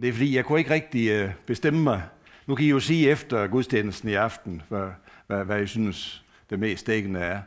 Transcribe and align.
Det 0.00 0.08
er 0.08 0.12
fordi, 0.12 0.36
jeg 0.36 0.44
kunne 0.44 0.58
ikke 0.58 0.70
rigtig 0.70 1.08
øh, 1.08 1.30
bestemme 1.46 1.82
mig. 1.82 2.02
Nu 2.46 2.54
kan 2.54 2.66
I 2.66 2.68
jo 2.68 2.80
sige 2.80 3.10
efter 3.10 3.46
gudstjenesten 3.46 4.08
i 4.08 4.14
aften, 4.14 4.62
hvad, 4.68 4.88
hvad, 5.26 5.44
hvad 5.44 5.62
I 5.62 5.66
synes 5.66 6.24
det 6.50 6.58
mest 6.58 6.86
dækkende 6.86 7.20
er. 7.20 7.40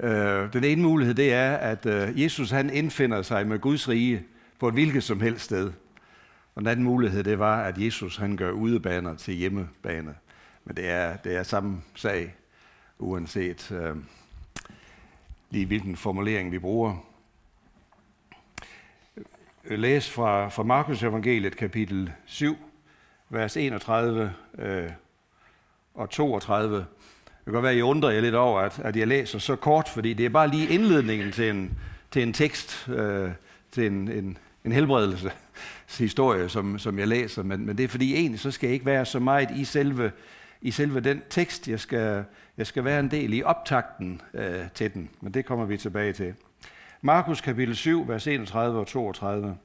Øh, 0.00 0.52
den 0.52 0.64
ene 0.64 0.82
mulighed, 0.82 1.14
det 1.14 1.32
er, 1.32 1.56
at 1.56 1.86
øh, 1.86 2.22
Jesus 2.22 2.50
han 2.50 2.70
indfinder 2.70 3.22
sig 3.22 3.46
med 3.46 3.58
Guds 3.58 3.88
rige 3.88 4.22
på 4.58 4.68
et 4.68 4.74
hvilket 4.74 5.02
som 5.02 5.20
helst 5.20 5.44
sted. 5.44 5.72
Og 6.54 6.62
den 6.62 6.66
anden 6.66 6.84
mulighed, 6.84 7.24
det 7.24 7.38
var, 7.38 7.62
at 7.62 7.78
Jesus 7.78 8.16
han 8.16 8.36
gør 8.36 8.50
udebaner 8.50 9.14
til 9.14 9.34
hjemmebane. 9.34 10.14
Men 10.64 10.76
det 10.76 10.88
er, 10.88 11.16
det 11.16 11.36
er 11.36 11.42
samme 11.42 11.82
sag, 11.94 12.34
uanset 12.98 13.72
øh, 13.72 13.96
lige 15.50 15.66
hvilken 15.66 15.96
formulering 15.96 16.52
vi 16.52 16.58
bruger 16.58 17.13
læse 19.70 20.12
fra, 20.12 20.48
fra 20.48 20.62
Markus 20.62 21.02
evangeliet 21.02 21.56
kapitel 21.56 22.12
7, 22.26 22.56
vers 23.30 23.56
31 23.56 24.32
øh, 24.58 24.90
og 25.94 26.10
32. 26.10 26.76
Det 26.76 26.84
kan 27.44 27.52
godt 27.52 27.62
være, 27.62 27.72
at 27.72 27.78
I 27.78 27.82
undrer 27.82 28.10
jer 28.10 28.20
lidt 28.20 28.34
over, 28.34 28.60
at, 28.60 28.78
at 28.78 28.96
jeg 28.96 29.08
læser 29.08 29.38
så 29.38 29.56
kort, 29.56 29.88
fordi 29.88 30.14
det 30.14 30.26
er 30.26 30.30
bare 30.30 30.48
lige 30.48 30.68
indledningen 30.68 31.32
til 31.32 31.50
en, 31.50 31.78
til 32.10 32.22
en 32.22 32.32
tekst, 32.32 32.88
øh, 32.88 33.30
til 33.72 33.86
en, 33.86 34.08
en, 34.08 34.38
en 34.64 34.72
helbredelseshistorie, 34.72 36.48
som, 36.48 36.78
som 36.78 36.98
jeg 36.98 37.08
læser. 37.08 37.42
Men, 37.42 37.66
men 37.66 37.78
det 37.78 37.84
er 37.84 37.88
fordi 37.88 38.14
egentlig, 38.14 38.40
så 38.40 38.50
skal 38.50 38.66
jeg 38.66 38.74
ikke 38.74 38.86
være 38.86 39.06
så 39.06 39.18
meget 39.18 39.50
i 39.50 39.64
selve, 39.64 40.12
i 40.62 40.70
selve 40.70 41.00
den 41.00 41.22
tekst. 41.30 41.68
Jeg 41.68 41.80
skal, 41.80 42.24
jeg 42.56 42.66
skal 42.66 42.84
være 42.84 43.00
en 43.00 43.10
del 43.10 43.32
i 43.32 43.42
optakten 43.42 44.20
øh, 44.34 44.64
til 44.74 44.94
den, 44.94 45.10
men 45.20 45.34
det 45.34 45.46
kommer 45.46 45.64
vi 45.64 45.76
tilbage 45.76 46.12
til. 46.12 46.34
Markus 47.06 47.40
kapitel 47.40 47.76
7, 47.76 48.08
vers 48.08 48.26
31 48.26 48.80
og 48.80 48.86
32. 48.86 49.58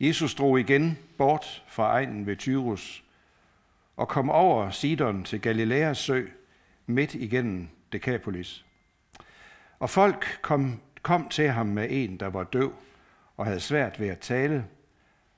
Jesus 0.00 0.34
drog 0.34 0.60
igen 0.60 0.98
bort 1.18 1.64
fra 1.68 1.82
egnen 1.84 2.26
ved 2.26 2.36
Tyrus 2.36 3.04
og 3.96 4.08
kom 4.08 4.30
over 4.30 4.70
Sidon 4.70 5.24
til 5.24 5.40
Galileas 5.40 5.98
sø 5.98 6.26
midt 6.86 7.14
igennem 7.14 7.68
Decapolis. 7.92 8.64
Og 9.78 9.90
folk 9.90 10.38
kom, 10.42 10.80
kom 11.02 11.28
til 11.28 11.48
ham 11.48 11.66
med 11.66 11.86
en, 11.90 12.20
der 12.20 12.26
var 12.26 12.44
døv 12.44 12.72
og 13.36 13.46
havde 13.46 13.60
svært 13.60 14.00
ved 14.00 14.08
at 14.08 14.18
tale, 14.18 14.66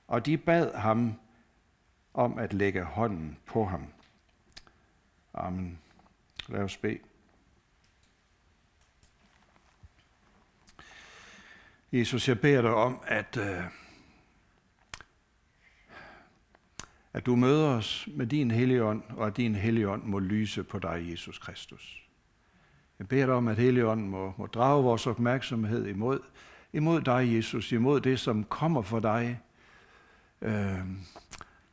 og 0.07 0.25
de 0.25 0.37
bad 0.37 0.75
ham 0.75 1.13
om 2.13 2.39
at 2.39 2.53
lægge 2.53 2.83
hånden 2.83 3.37
på 3.45 3.65
ham. 3.65 3.87
Amen. 5.33 5.79
Lad 6.47 6.61
os 6.61 6.77
bede. 6.77 7.06
Jesus, 11.91 12.27
jeg 12.27 12.39
beder 12.39 12.61
dig 12.61 12.73
om, 12.73 12.99
at, 13.07 13.37
øh, 13.37 13.63
at 17.13 17.25
du 17.25 17.35
møder 17.35 17.67
os 17.69 18.07
med 18.15 18.27
din 18.27 18.51
hellige 18.51 18.83
ånd, 18.83 19.03
og 19.09 19.27
at 19.27 19.37
din 19.37 19.55
hellige 19.55 19.89
ånd 19.89 20.03
må 20.03 20.19
lyse 20.19 20.63
på 20.63 20.79
dig, 20.79 21.07
Jesus 21.11 21.39
Kristus. 21.39 22.03
Jeg 22.99 23.07
beder 23.07 23.25
dig 23.25 23.35
om, 23.35 23.47
at 23.47 23.57
hellige 23.57 23.87
ånd 23.87 24.07
må, 24.07 24.33
må 24.37 24.45
drage 24.45 24.83
vores 24.83 25.07
opmærksomhed 25.07 25.85
imod, 25.85 26.19
imod 26.73 27.01
dig, 27.01 27.35
Jesus, 27.35 27.71
imod 27.71 28.01
det, 28.01 28.19
som 28.19 28.43
kommer 28.43 28.81
for 28.81 28.99
dig, 28.99 29.39
øh, 30.41 30.79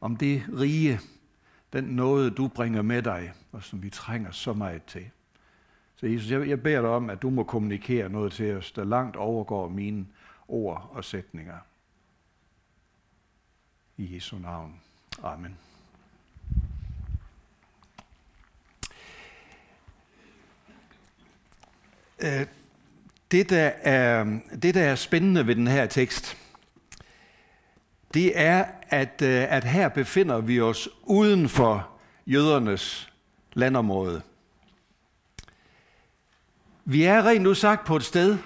om 0.00 0.16
det 0.16 0.44
rige, 0.60 1.00
den 1.72 1.84
noget, 1.84 2.36
du 2.36 2.48
bringer 2.48 2.82
med 2.82 3.02
dig, 3.02 3.32
og 3.52 3.62
som 3.62 3.82
vi 3.82 3.90
trænger 3.90 4.30
så 4.30 4.52
meget 4.52 4.84
til. 4.84 5.10
Så 6.04 6.08
Jesus, 6.08 6.30
jeg, 6.30 6.48
jeg 6.48 6.62
beder 6.62 6.80
dig 6.80 6.90
om, 6.90 7.10
at 7.10 7.22
du 7.22 7.30
må 7.30 7.44
kommunikere 7.44 8.08
noget 8.08 8.32
til 8.32 8.56
os, 8.56 8.72
der 8.72 8.84
langt 8.84 9.16
overgår 9.16 9.68
mine 9.68 10.06
ord 10.48 10.90
og 10.92 11.04
sætninger. 11.04 11.56
I 13.96 14.14
Jesu 14.14 14.38
navn. 14.38 14.80
Amen. 15.22 15.56
Øh, 22.18 22.46
det, 23.30 23.50
der 23.50 23.70
er, 23.82 24.24
det, 24.62 24.74
der 24.74 24.82
er 24.82 24.94
spændende 24.94 25.46
ved 25.46 25.56
den 25.56 25.66
her 25.66 25.86
tekst, 25.86 26.36
det 28.14 28.38
er, 28.40 28.66
at, 28.88 29.22
øh, 29.22 29.52
at 29.52 29.64
her 29.64 29.88
befinder 29.88 30.40
vi 30.40 30.60
os 30.60 30.88
uden 31.02 31.48
for 31.48 31.88
jødernes 32.26 33.12
landområde. 33.52 34.22
Vi 36.86 37.02
er 37.02 37.26
rent 37.26 37.42
nu 37.42 37.54
sagt 37.54 37.86
på 37.86 37.96
et 37.96 38.04
sted, 38.04 38.38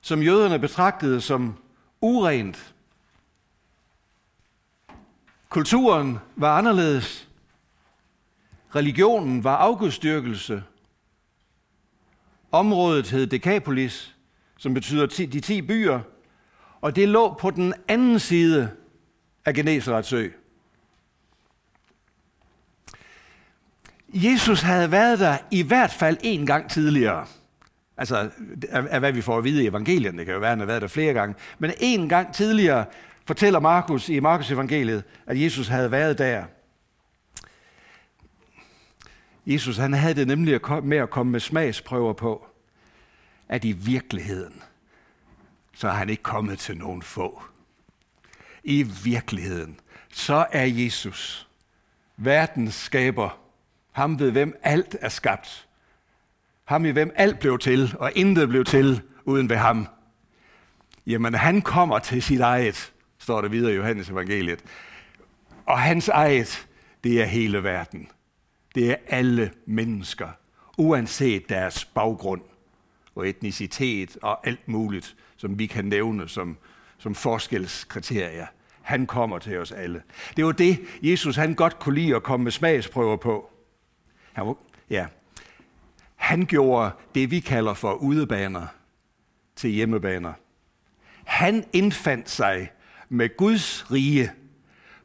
som 0.00 0.22
jøderne 0.22 0.58
betragtede 0.58 1.20
som 1.20 1.56
urent. 2.00 2.74
Kulturen 5.48 6.18
var 6.36 6.58
anderledes. 6.58 7.28
Religionen 8.76 9.44
var 9.44 9.56
afgudstyrkelse. 9.56 10.62
Området 12.52 13.10
hed 13.10 13.26
Decapolis, 13.26 14.16
som 14.56 14.74
betyder 14.74 15.06
de 15.06 15.40
ti 15.40 15.62
byer, 15.62 16.00
og 16.80 16.96
det 16.96 17.08
lå 17.08 17.34
på 17.34 17.50
den 17.50 17.74
anden 17.88 18.18
side 18.18 18.70
af 19.44 19.54
Genesarets. 19.54 20.14
Jesus 24.12 24.62
havde 24.62 24.90
været 24.90 25.18
der 25.18 25.38
i 25.50 25.62
hvert 25.62 25.92
fald 25.92 26.16
en 26.22 26.46
gang 26.46 26.70
tidligere. 26.70 27.26
Altså, 27.96 28.30
af, 28.68 29.00
hvad 29.00 29.12
vi 29.12 29.22
får 29.22 29.38
at 29.38 29.44
vide 29.44 29.64
i 29.64 29.66
evangelierne, 29.66 30.18
det 30.18 30.26
kan 30.26 30.34
jo 30.34 30.40
være, 30.40 30.50
at 30.50 30.52
han 30.52 30.58
har 30.58 30.66
været 30.66 30.82
der 30.82 30.88
flere 30.88 31.12
gange. 31.12 31.34
Men 31.58 31.72
en 31.80 32.08
gang 32.08 32.34
tidligere 32.34 32.84
fortæller 33.26 33.60
Markus 33.60 34.08
i 34.08 34.20
Markus 34.20 34.50
evangeliet, 34.50 35.04
at 35.26 35.40
Jesus 35.40 35.68
havde 35.68 35.90
været 35.90 36.18
der. 36.18 36.44
Jesus 39.46 39.76
han 39.76 39.92
havde 39.92 40.14
det 40.14 40.26
nemlig 40.26 40.60
med 40.82 40.98
at 40.98 41.10
komme 41.10 41.32
med 41.32 41.40
smagsprøver 41.40 42.12
på, 42.12 42.46
at 43.48 43.64
i 43.64 43.72
virkeligheden, 43.72 44.62
så 45.74 45.88
er 45.88 45.92
han 45.92 46.10
ikke 46.10 46.22
kommet 46.22 46.58
til 46.58 46.76
nogen 46.76 47.02
få. 47.02 47.42
I 48.64 48.82
virkeligheden, 48.82 49.80
så 50.12 50.46
er 50.52 50.64
Jesus 50.64 51.48
verdens 52.16 52.74
skaber, 52.74 53.41
ham 53.92 54.18
ved 54.18 54.30
hvem 54.30 54.60
alt 54.62 54.96
er 55.00 55.08
skabt, 55.08 55.68
ham 56.64 56.84
i 56.84 56.90
hvem 56.90 57.12
alt 57.14 57.38
blev 57.38 57.58
til, 57.58 57.94
og 57.98 58.12
intet 58.14 58.48
blev 58.48 58.64
til 58.64 59.02
uden 59.24 59.48
ved 59.48 59.56
ham. 59.56 59.88
Jamen, 61.06 61.34
han 61.34 61.62
kommer 61.62 61.98
til 61.98 62.22
sit 62.22 62.40
eget, 62.40 62.92
står 63.18 63.40
der 63.40 63.48
videre 63.48 63.72
i 63.72 63.76
Johannes 63.76 64.10
evangeliet. 64.10 64.64
Og 65.66 65.80
hans 65.80 66.08
eget, 66.08 66.68
det 67.04 67.22
er 67.22 67.24
hele 67.24 67.62
verden. 67.62 68.08
Det 68.74 68.90
er 68.90 68.96
alle 69.06 69.50
mennesker, 69.66 70.28
uanset 70.78 71.48
deres 71.48 71.84
baggrund 71.84 72.42
og 73.14 73.28
etnicitet 73.28 74.16
og 74.22 74.46
alt 74.46 74.68
muligt, 74.68 75.16
som 75.36 75.58
vi 75.58 75.66
kan 75.66 75.84
nævne 75.84 76.28
som, 76.28 76.56
som 76.98 77.14
forskelskriterier. 77.14 78.46
Han 78.82 79.06
kommer 79.06 79.38
til 79.38 79.58
os 79.58 79.72
alle. 79.72 80.02
Det 80.36 80.44
var 80.44 80.52
det, 80.52 80.80
Jesus 81.02 81.36
han 81.36 81.54
godt 81.54 81.78
kunne 81.78 81.94
lide 81.94 82.16
at 82.16 82.22
komme 82.22 82.44
med 82.44 82.52
smagsprøver 82.52 83.16
på. 83.16 83.51
Han 84.32 84.46
var, 84.46 84.56
ja, 84.90 85.06
han 86.16 86.46
gjorde 86.46 86.90
det, 87.14 87.30
vi 87.30 87.40
kalder 87.40 87.74
for 87.74 87.94
udebaner 87.94 88.66
til 89.56 89.70
hjemmebaner. 89.70 90.32
Han 91.24 91.64
indfandt 91.72 92.30
sig 92.30 92.70
med 93.08 93.36
Guds 93.36 93.92
rige 93.92 94.32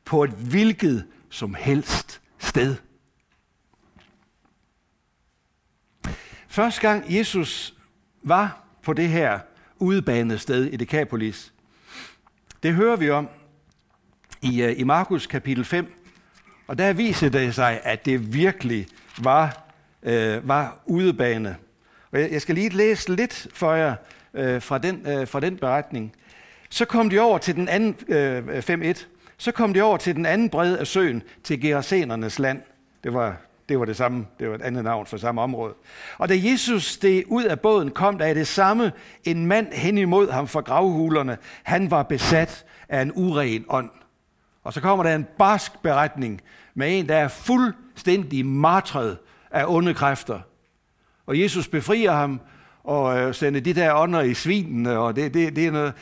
på 0.05 0.23
et 0.23 0.31
hvilket 0.31 1.05
som 1.29 1.53
helst 1.53 2.21
sted. 2.39 2.75
Første 6.47 6.81
gang 6.81 7.16
Jesus 7.16 7.75
var 8.23 8.63
på 8.83 8.93
det 8.93 9.09
her 9.09 9.39
udebanede 9.79 10.39
sted 10.39 10.66
i 10.66 10.75
Dekapolis, 10.75 11.53
det 12.63 12.73
hører 12.73 12.95
vi 12.95 13.09
om 13.09 13.29
i, 14.41 14.61
øh, 14.61 14.79
i 14.79 14.84
Markus 14.84 15.28
kapitel 15.28 15.66
5, 15.66 15.93
og 16.67 16.78
der 16.78 16.93
viser 16.93 17.29
det 17.29 17.55
sig, 17.55 17.81
at 17.84 18.05
det 18.05 18.34
virkelig 18.34 18.87
var 19.23 19.67
øh, 20.03 20.47
var 20.47 20.79
udebane. 20.85 21.55
Og 22.11 22.22
jeg, 22.22 22.31
jeg 22.31 22.41
skal 22.41 22.55
lige 22.55 22.69
læse 22.69 23.16
lidt 23.16 23.47
for 23.53 23.73
jer 23.73 23.96
øh, 24.34 24.61
fra, 24.61 24.78
den, 24.78 25.08
øh, 25.08 25.28
fra 25.28 25.40
den 25.40 25.58
beretning. 25.58 26.14
Så 26.69 26.85
kom 26.85 27.09
de 27.09 27.19
over 27.19 27.37
til 27.37 27.55
den 27.55 27.69
anden, 27.69 27.96
øh, 28.08 28.47
øh 28.47 28.91
5.1, 28.91 29.05
så 29.37 29.52
kom 29.52 29.73
de 29.73 29.81
over 29.81 29.97
til 29.97 30.16
den 30.16 30.25
anden 30.25 30.49
bred 30.49 30.78
af 30.78 30.87
søen, 30.87 31.23
til 31.43 31.61
Gerasenernes 31.61 32.40
land. 32.40 32.61
Det 33.03 33.14
var, 33.14 33.37
det 33.69 33.79
var 33.79 33.85
det 33.85 33.96
samme, 33.96 34.25
det 34.40 34.49
var 34.49 34.55
et 34.55 34.61
andet 34.61 34.84
navn 34.84 35.05
for 35.05 35.17
samme 35.17 35.41
område. 35.41 35.73
Og 36.17 36.29
da 36.29 36.34
Jesus 36.37 36.84
steg 36.84 37.23
ud 37.28 37.43
af 37.43 37.59
båden, 37.59 37.91
kom 37.91 38.17
der 38.17 38.25
af 38.25 38.35
det 38.35 38.47
samme 38.47 38.91
en 39.23 39.46
mand 39.46 39.73
hen 39.73 39.97
imod 39.97 40.31
ham 40.31 40.47
fra 40.47 40.61
gravhulerne. 40.61 41.37
Han 41.64 41.91
var 41.91 42.03
besat 42.03 42.66
af 42.90 43.02
en 43.02 43.11
uren 43.16 43.66
ånd. 43.69 43.90
Og 44.64 44.73
så 44.73 44.81
kommer 44.81 45.03
der 45.03 45.16
en 45.16 45.28
barsk 45.37 45.81
beretning 45.81 46.41
med 46.78 47.00
en, 47.00 47.09
der 47.09 47.16
er 47.16 47.28
fuldstændig 47.28 48.46
martret 48.46 49.18
af 49.52 49.66
onde 49.68 49.94
kræfter. 49.94 50.40
Og 51.26 51.40
Jesus 51.40 51.68
befrier 51.68 52.12
ham 52.12 52.41
og 52.84 53.20
øh, 53.20 53.35
sender 53.35 53.59
de 53.59 53.74
der 53.74 53.94
ånder 53.96 54.22
i 54.22 54.34
svinene, 54.34 54.91
øh, 54.91 55.00
og 55.00 55.16
det, 55.16 55.34
det, 55.34 55.56
det 55.56 55.68
er 55.68 55.72
noget, 55.72 55.94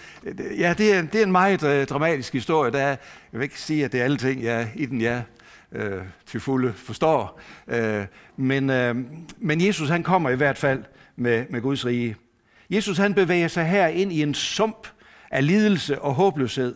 ja, 0.57 0.73
det 0.77 0.93
er, 0.93 1.01
det 1.01 1.15
er 1.15 1.23
en 1.23 1.31
meget 1.31 1.63
øh, 1.63 1.87
dramatisk 1.87 2.33
historie. 2.33 2.71
Der 2.71 2.79
er, 2.79 2.87
jeg 3.31 3.39
vil 3.39 3.43
ikke 3.43 3.61
sige, 3.61 3.85
at 3.85 3.91
det 3.91 3.99
er 3.99 4.03
alle 4.03 4.17
ting, 4.17 4.43
jeg 4.43 4.71
i 4.75 4.85
den 4.85 5.01
jeg 5.01 5.23
øh, 5.71 6.01
til 6.25 6.39
fulde 6.39 6.73
forstår, 6.73 7.39
øh, 7.67 8.05
men, 8.37 8.69
øh, 8.69 8.95
men 9.37 9.67
Jesus 9.67 9.89
han 9.89 10.03
kommer 10.03 10.29
i 10.29 10.35
hvert 10.35 10.57
fald 10.57 10.83
med, 11.15 11.45
med 11.49 11.61
Guds 11.61 11.85
rige. 11.85 12.15
Jesus 12.69 12.97
han 12.97 13.13
bevæger 13.13 13.47
sig 13.47 13.65
her 13.65 13.87
ind 13.87 14.13
i 14.13 14.21
en 14.21 14.33
sump 14.33 14.87
af 15.31 15.47
lidelse 15.47 16.01
og 16.01 16.13
håbløshed 16.13 16.75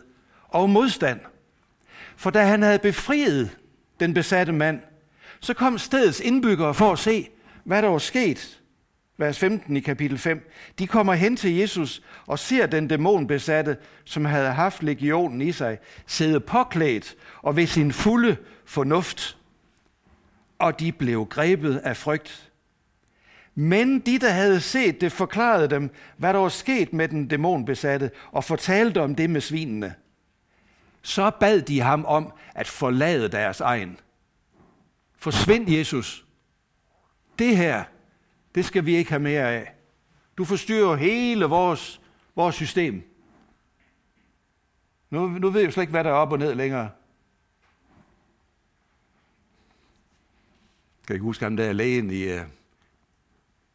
og 0.49 0.69
modstand. 0.69 1.19
For 2.15 2.29
da 2.29 2.43
han 2.43 2.61
havde 2.61 2.79
befriet 2.79 3.57
den 3.99 4.13
besatte 4.13 4.53
mand, 4.53 4.79
så 5.39 5.53
kom 5.53 5.77
stedets 5.77 6.19
indbyggere 6.19 6.73
for 6.73 6.91
at 6.91 6.99
se, 6.99 7.29
hvad 7.63 7.81
der 7.81 7.87
var 7.87 7.97
sket. 7.97 8.59
Vers 9.17 9.39
15 9.39 9.77
i 9.77 9.79
kapitel 9.79 10.17
5. 10.17 10.51
De 10.79 10.87
kommer 10.87 11.13
hen 11.13 11.35
til 11.35 11.55
Jesus 11.55 12.01
og 12.27 12.39
ser 12.39 12.65
den 12.65 12.87
dæmonbesatte, 12.87 13.77
som 14.05 14.25
havde 14.25 14.51
haft 14.51 14.83
legionen 14.83 15.41
i 15.41 15.51
sig, 15.51 15.77
sidde 16.07 16.39
påklædt 16.39 17.15
og 17.41 17.55
ved 17.55 17.67
sin 17.67 17.91
fulde 17.91 18.37
fornuft. 18.65 19.37
Og 20.59 20.79
de 20.79 20.91
blev 20.91 21.25
grebet 21.25 21.77
af 21.77 21.97
frygt. 21.97 22.49
Men 23.55 23.99
de, 23.99 24.19
der 24.19 24.29
havde 24.29 24.61
set 24.61 25.01
det, 25.01 25.11
forklarede 25.11 25.67
dem, 25.67 25.89
hvad 26.17 26.33
der 26.33 26.39
var 26.39 26.49
sket 26.49 26.93
med 26.93 27.07
den 27.07 27.27
dæmonbesatte, 27.27 28.11
og 28.31 28.43
fortalte 28.43 29.01
om 29.01 29.15
det 29.15 29.29
med 29.29 29.41
svinene. 29.41 29.93
Så 31.09 31.31
bad 31.39 31.61
de 31.61 31.79
ham 31.79 32.05
om 32.05 32.33
at 32.55 32.67
forlade 32.67 33.29
deres 33.29 33.61
egen. 33.61 33.99
Forsvind, 35.15 35.69
Jesus. 35.69 36.25
Det 37.39 37.57
her, 37.57 37.83
det 38.55 38.65
skal 38.65 38.85
vi 38.85 38.95
ikke 38.95 39.09
have 39.09 39.19
mere 39.19 39.51
af. 39.51 39.73
Du 40.37 40.45
forstyrrer 40.45 40.95
hele 40.95 41.45
vores, 41.45 42.01
vores 42.35 42.55
system. 42.55 43.03
Nu, 45.09 45.27
nu 45.27 45.49
ved 45.49 45.61
jeg 45.61 45.73
slet 45.73 45.83
ikke, 45.83 45.91
hvad 45.91 46.03
der 46.03 46.09
er 46.09 46.13
op 46.13 46.31
og 46.31 46.39
ned 46.39 46.55
længere. 46.55 46.89
Kan 51.07 51.15
ikke 51.15 51.23
huske 51.23 51.43
ham 51.43 51.57
der 51.57 51.73
lægen 51.73 52.09
i, 52.11 52.33
uh, 52.33 52.41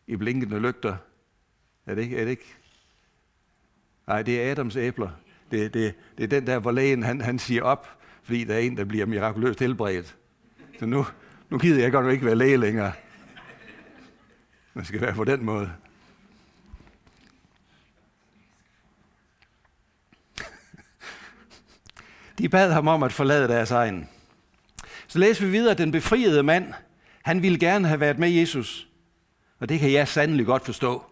i 0.07 0.17
blinkende 0.17 0.61
lygter? 0.61 0.97
Er 1.87 1.95
det 1.95 2.03
ikke? 2.03 2.17
Er 2.19 2.25
det 2.25 2.31
ikke? 2.31 2.55
Nej, 4.07 4.23
det 4.23 4.43
er 4.43 4.51
Adams 4.51 4.77
æbler. 4.77 5.11
Det, 5.51 5.75
det, 5.75 5.95
det 6.19 6.25
er 6.25 6.29
den 6.29 6.47
der, 6.47 6.59
hvor 6.59 6.73
lægen 6.73 7.03
han, 7.03 7.21
han 7.21 7.39
siger 7.39 7.63
op, 7.63 7.89
fordi 8.23 8.45
der 8.45 8.55
er 8.55 8.59
en, 8.59 8.77
der 8.77 8.85
bliver 8.85 9.07
mirakuløst 9.07 9.61
helbredt. 9.61 10.17
Så 10.79 10.87
nu, 10.87 11.07
nu 11.51 11.59
gider 11.59 11.83
jeg 11.83 11.93
godt 11.93 12.13
ikke 12.13 12.27
være 12.27 12.35
læge 12.35 12.57
længere. 12.57 12.93
Man 14.75 14.85
skal 14.85 15.01
være 15.01 15.15
på 15.15 15.25
den 15.25 15.45
måde. 15.45 15.73
De 22.39 22.49
bad 22.49 22.73
ham 22.73 22.89
om 22.89 23.03
at 23.03 23.13
forlade 23.13 23.49
deres 23.49 23.71
egen. 23.71 24.09
Så 25.07 25.19
læser 25.19 25.45
vi 25.45 25.51
videre, 25.51 25.71
at 25.71 25.79
den 25.79 25.93
befriede 25.93 26.43
mand, 26.43 26.73
han 27.23 27.43
ville 27.43 27.59
gerne 27.59 27.89
have 27.89 28.01
været 28.01 28.19
med 28.19 28.29
Jesus. 28.31 28.89
Og 29.61 29.69
det 29.69 29.81
kan 29.81 29.93
jeg 29.93 30.09
sandelig 30.09 30.47
godt 30.47 30.65
forstå. 30.65 31.05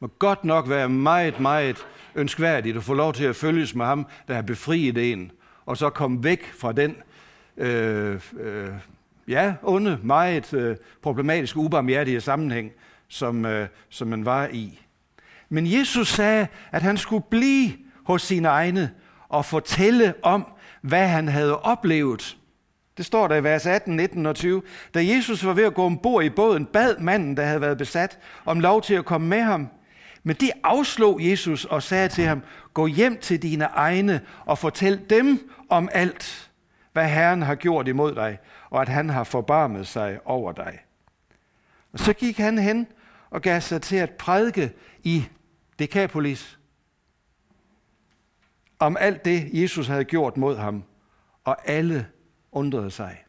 Må 0.00 0.06
godt 0.06 0.44
nok 0.44 0.68
være 0.68 0.88
meget, 0.88 1.40
meget 1.40 1.86
ønskværdigt 2.16 2.76
at 2.76 2.82
få 2.82 2.94
lov 2.94 3.12
til 3.12 3.24
at 3.24 3.36
følges 3.36 3.74
med 3.74 3.86
ham, 3.86 4.06
der 4.28 4.34
har 4.34 4.42
befriet 4.42 5.12
en, 5.12 5.32
og 5.66 5.76
så 5.76 5.90
komme 5.90 6.24
væk 6.24 6.52
fra 6.58 6.72
den 6.72 6.96
øh, 7.56 8.20
øh, 8.40 8.68
ja, 9.28 9.54
onde, 9.62 9.98
meget 10.02 10.54
øh, 10.54 10.76
problematiske, 11.02 11.58
ubarmhjertige 11.58 12.20
sammenhæng, 12.20 12.72
som, 13.08 13.44
øh, 13.44 13.68
som 13.88 14.08
man 14.08 14.24
var 14.24 14.48
i. 14.52 14.80
Men 15.48 15.72
Jesus 15.72 16.08
sagde, 16.08 16.46
at 16.72 16.82
han 16.82 16.96
skulle 16.96 17.24
blive 17.30 17.72
hos 18.04 18.22
sine 18.22 18.48
egne 18.48 18.90
og 19.28 19.44
fortælle 19.44 20.14
om, 20.22 20.46
hvad 20.80 21.08
han 21.08 21.28
havde 21.28 21.60
oplevet. 21.60 22.36
Det 22.96 23.06
står 23.06 23.28
der 23.28 23.36
i 23.36 23.44
vers 23.44 23.66
18, 23.66 23.96
19 23.96 24.26
og 24.26 24.36
20. 24.36 24.62
Da 24.94 25.06
Jesus 25.06 25.46
var 25.46 25.52
ved 25.52 25.64
at 25.64 25.74
gå 25.74 25.84
ombord 25.84 26.24
i 26.24 26.30
båden, 26.30 26.66
bad 26.66 26.98
manden, 26.98 27.36
der 27.36 27.44
havde 27.44 27.60
været 27.60 27.78
besat, 27.78 28.18
om 28.44 28.60
lov 28.60 28.82
til 28.82 28.94
at 28.94 29.04
komme 29.04 29.28
med 29.28 29.40
ham. 29.40 29.68
Men 30.24 30.36
det 30.36 30.50
afslog 30.62 31.30
Jesus 31.30 31.64
og 31.64 31.82
sagde 31.82 32.08
til 32.08 32.24
ham, 32.24 32.42
gå 32.74 32.86
hjem 32.86 33.18
til 33.18 33.42
dine 33.42 33.64
egne 33.64 34.20
og 34.44 34.58
fortæl 34.58 35.10
dem 35.10 35.50
om 35.68 35.88
alt, 35.92 36.50
hvad 36.92 37.08
Herren 37.08 37.42
har 37.42 37.54
gjort 37.54 37.88
imod 37.88 38.14
dig, 38.14 38.38
og 38.70 38.82
at 38.82 38.88
han 38.88 39.10
har 39.10 39.24
forbarmet 39.24 39.86
sig 39.86 40.20
over 40.24 40.52
dig. 40.52 40.78
Og 41.92 41.98
så 41.98 42.12
gik 42.12 42.38
han 42.38 42.58
hen 42.58 42.86
og 43.30 43.42
gav 43.42 43.60
sig 43.60 43.82
til 43.82 43.96
at 43.96 44.10
prædike 44.10 44.72
i 45.02 45.24
Decapolis 45.78 46.58
om 48.78 48.96
alt 49.00 49.24
det, 49.24 49.62
Jesus 49.62 49.86
havde 49.86 50.04
gjort 50.04 50.36
mod 50.36 50.56
ham, 50.56 50.84
og 51.44 51.68
alle 51.68 52.06
undrede 52.52 52.90
sig. 52.90 53.24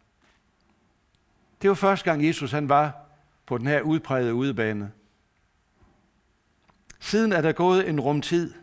Det 1.61 1.69
var 1.69 1.75
første 1.75 2.05
gang, 2.05 2.27
Jesus 2.27 2.51
han 2.51 2.69
var 2.69 3.05
på 3.45 3.57
den 3.57 3.67
her 3.67 3.81
udprægede 3.81 4.33
udebane. 4.33 4.91
Siden 7.05 7.33
er 7.33 7.41
der 7.41 7.51
gået 7.51 7.89
en 7.89 7.99
rumtid. 7.99 8.53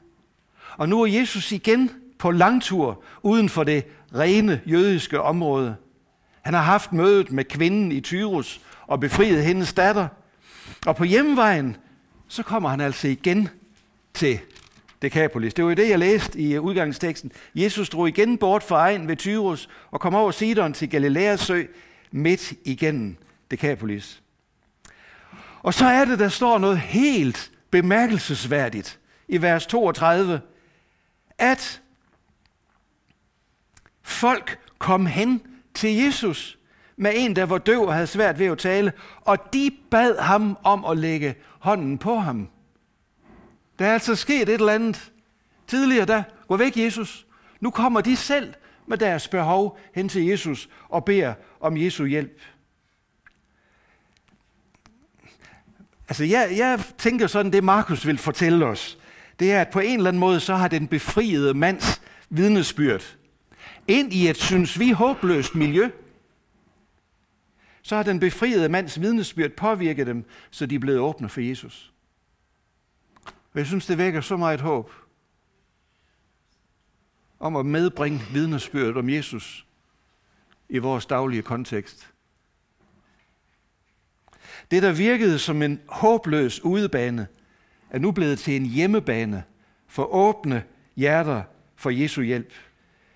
Og 0.76 0.88
nu 0.88 1.02
er 1.02 1.06
Jesus 1.06 1.52
igen 1.52 1.90
på 2.18 2.30
langtur 2.30 3.02
uden 3.22 3.48
for 3.48 3.64
det 3.64 3.84
rene 4.14 4.60
jødiske 4.66 5.20
område. 5.20 5.76
Han 6.42 6.54
har 6.54 6.62
haft 6.62 6.92
mødet 6.92 7.32
med 7.32 7.44
kvinden 7.44 7.92
i 7.92 8.00
Tyrus 8.00 8.60
og 8.86 9.00
befriet 9.00 9.44
hendes 9.44 9.72
datter. 9.72 10.08
Og 10.86 10.96
på 10.96 11.04
hjemvejen, 11.04 11.76
så 12.28 12.42
kommer 12.42 12.68
han 12.68 12.80
altså 12.80 13.08
igen 13.08 13.48
til 14.14 14.38
Dekapolis. 15.02 15.54
Det 15.54 15.64
var 15.64 15.70
jo 15.70 15.76
det, 15.76 15.88
jeg 15.88 15.98
læste 15.98 16.38
i 16.38 16.54
øh, 16.54 16.62
udgangsteksten. 16.62 17.32
Jesus 17.54 17.88
drog 17.88 18.08
igen 18.08 18.38
bort 18.38 18.62
fra 18.62 18.76
egen 18.76 19.08
ved 19.08 19.16
Tyrus 19.16 19.68
og 19.90 20.00
kom 20.00 20.14
over 20.14 20.30
Sidon 20.30 20.72
til 20.72 20.90
Galileas 20.90 21.40
sø 21.40 21.62
midt 22.10 22.52
igennem 22.64 23.16
Dekapolis. 23.50 24.22
Og 25.62 25.74
så 25.74 25.86
er 25.86 26.04
det, 26.04 26.18
der 26.18 26.28
står 26.28 26.58
noget 26.58 26.78
helt 26.78 27.51
bemærkelsesværdigt 27.72 29.00
i 29.28 29.42
vers 29.42 29.66
32, 29.66 30.40
at 31.38 31.80
folk 34.02 34.58
kom 34.78 35.06
hen 35.06 35.42
til 35.74 35.96
Jesus 35.96 36.58
med 36.96 37.12
en, 37.14 37.36
der 37.36 37.46
var 37.46 37.58
døv 37.58 37.82
og 37.82 37.94
havde 37.94 38.06
svært 38.06 38.38
ved 38.38 38.46
at 38.46 38.58
tale, 38.58 38.92
og 39.20 39.52
de 39.52 39.70
bad 39.90 40.18
ham 40.18 40.58
om 40.64 40.84
at 40.84 40.98
lægge 40.98 41.34
hånden 41.58 41.98
på 41.98 42.16
ham. 42.16 42.48
Der 43.78 43.86
er 43.86 43.92
altså 43.92 44.14
sket 44.14 44.42
et 44.42 44.48
eller 44.48 44.72
andet 44.72 45.12
tidligere, 45.66 46.06
der 46.06 46.22
gå 46.48 46.56
væk 46.56 46.76
Jesus. 46.76 47.26
Nu 47.60 47.70
kommer 47.70 48.00
de 48.00 48.16
selv 48.16 48.54
med 48.86 48.98
deres 48.98 49.28
behov 49.28 49.78
hen 49.94 50.08
til 50.08 50.26
Jesus 50.26 50.68
og 50.88 51.04
beder 51.04 51.34
om 51.60 51.76
Jesu 51.76 52.04
hjælp. 52.04 52.40
Altså, 56.12 56.24
jeg, 56.24 56.54
jeg 56.56 56.84
tænker 56.98 57.26
sådan, 57.26 57.52
det 57.52 57.64
Markus 57.64 58.06
vil 58.06 58.18
fortælle 58.18 58.66
os, 58.66 58.98
det 59.38 59.52
er, 59.52 59.60
at 59.60 59.68
på 59.70 59.80
en 59.80 59.96
eller 59.96 60.08
anden 60.08 60.20
måde, 60.20 60.40
så 60.40 60.54
har 60.54 60.68
den 60.68 60.88
befriede 60.88 61.54
mands 61.54 62.02
vidnesbyrd 62.30 63.16
ind 63.88 64.12
i 64.12 64.28
et, 64.28 64.36
synes 64.36 64.78
vi, 64.78 64.90
håbløst 64.90 65.54
miljø, 65.54 65.90
så 67.82 67.96
har 67.96 68.02
den 68.02 68.20
befriede 68.20 68.68
mands 68.68 69.00
vidnesbyrd 69.00 69.50
påvirket 69.50 70.06
dem, 70.06 70.24
så 70.50 70.66
de 70.66 70.74
er 70.74 70.78
blevet 70.78 71.00
åbne 71.00 71.28
for 71.28 71.40
Jesus. 71.40 71.92
Og 73.24 73.58
jeg 73.58 73.66
synes, 73.66 73.86
det 73.86 73.98
vækker 73.98 74.20
så 74.20 74.36
meget 74.36 74.60
håb 74.60 74.92
om 77.38 77.56
at 77.56 77.66
medbringe 77.66 78.20
vidnesbyrd 78.32 78.96
om 78.96 79.08
Jesus 79.08 79.66
i 80.68 80.78
vores 80.78 81.06
daglige 81.06 81.42
kontekst. 81.42 82.11
Det, 84.72 84.82
der 84.82 84.92
virkede 84.92 85.38
som 85.38 85.62
en 85.62 85.80
håbløs 85.88 86.64
udebane, 86.64 87.26
er 87.90 87.98
nu 87.98 88.12
blevet 88.12 88.38
til 88.38 88.56
en 88.56 88.66
hjemmebane 88.66 89.44
for 89.86 90.14
åbne 90.14 90.64
hjerter 90.96 91.42
for 91.76 91.90
Jesu 91.90 92.22
hjælp. 92.22 92.52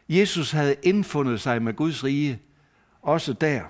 Jesus 0.09 0.51
havde 0.51 0.77
indfundet 0.83 1.41
sig 1.41 1.63
med 1.63 1.75
Guds 1.75 2.05
rige, 2.05 2.43
også 3.03 3.33
der. 3.33 3.63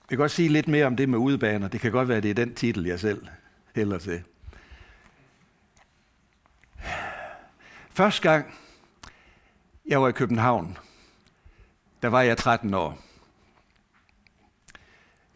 Jeg 0.00 0.08
kan 0.08 0.18
godt 0.18 0.30
sige 0.30 0.48
lidt 0.48 0.68
mere 0.68 0.86
om 0.86 0.96
det 0.96 1.08
med 1.08 1.18
udebaner. 1.18 1.68
Det 1.68 1.80
kan 1.80 1.92
godt 1.92 2.08
være, 2.08 2.20
det 2.20 2.30
er 2.30 2.34
den 2.34 2.54
titel, 2.54 2.86
jeg 2.86 3.00
selv 3.00 3.26
hælder 3.74 3.98
til. 3.98 4.22
Første 7.90 8.30
gang, 8.30 8.54
jeg 9.86 10.02
var 10.02 10.08
i 10.08 10.12
København, 10.12 10.78
der 12.02 12.08
var 12.08 12.22
jeg 12.22 12.36
13 12.36 12.74
år. 12.74 13.07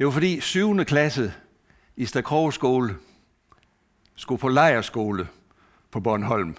Det 0.02 0.06
var 0.06 0.12
fordi 0.12 0.40
7. 0.40 0.84
klasse 0.84 1.32
i 1.96 2.06
Stakrov 2.06 2.52
skole 2.52 2.96
skulle 4.16 4.38
på 4.38 4.48
lejerskole 4.48 5.28
på 5.90 6.00
Bornholm. 6.00 6.56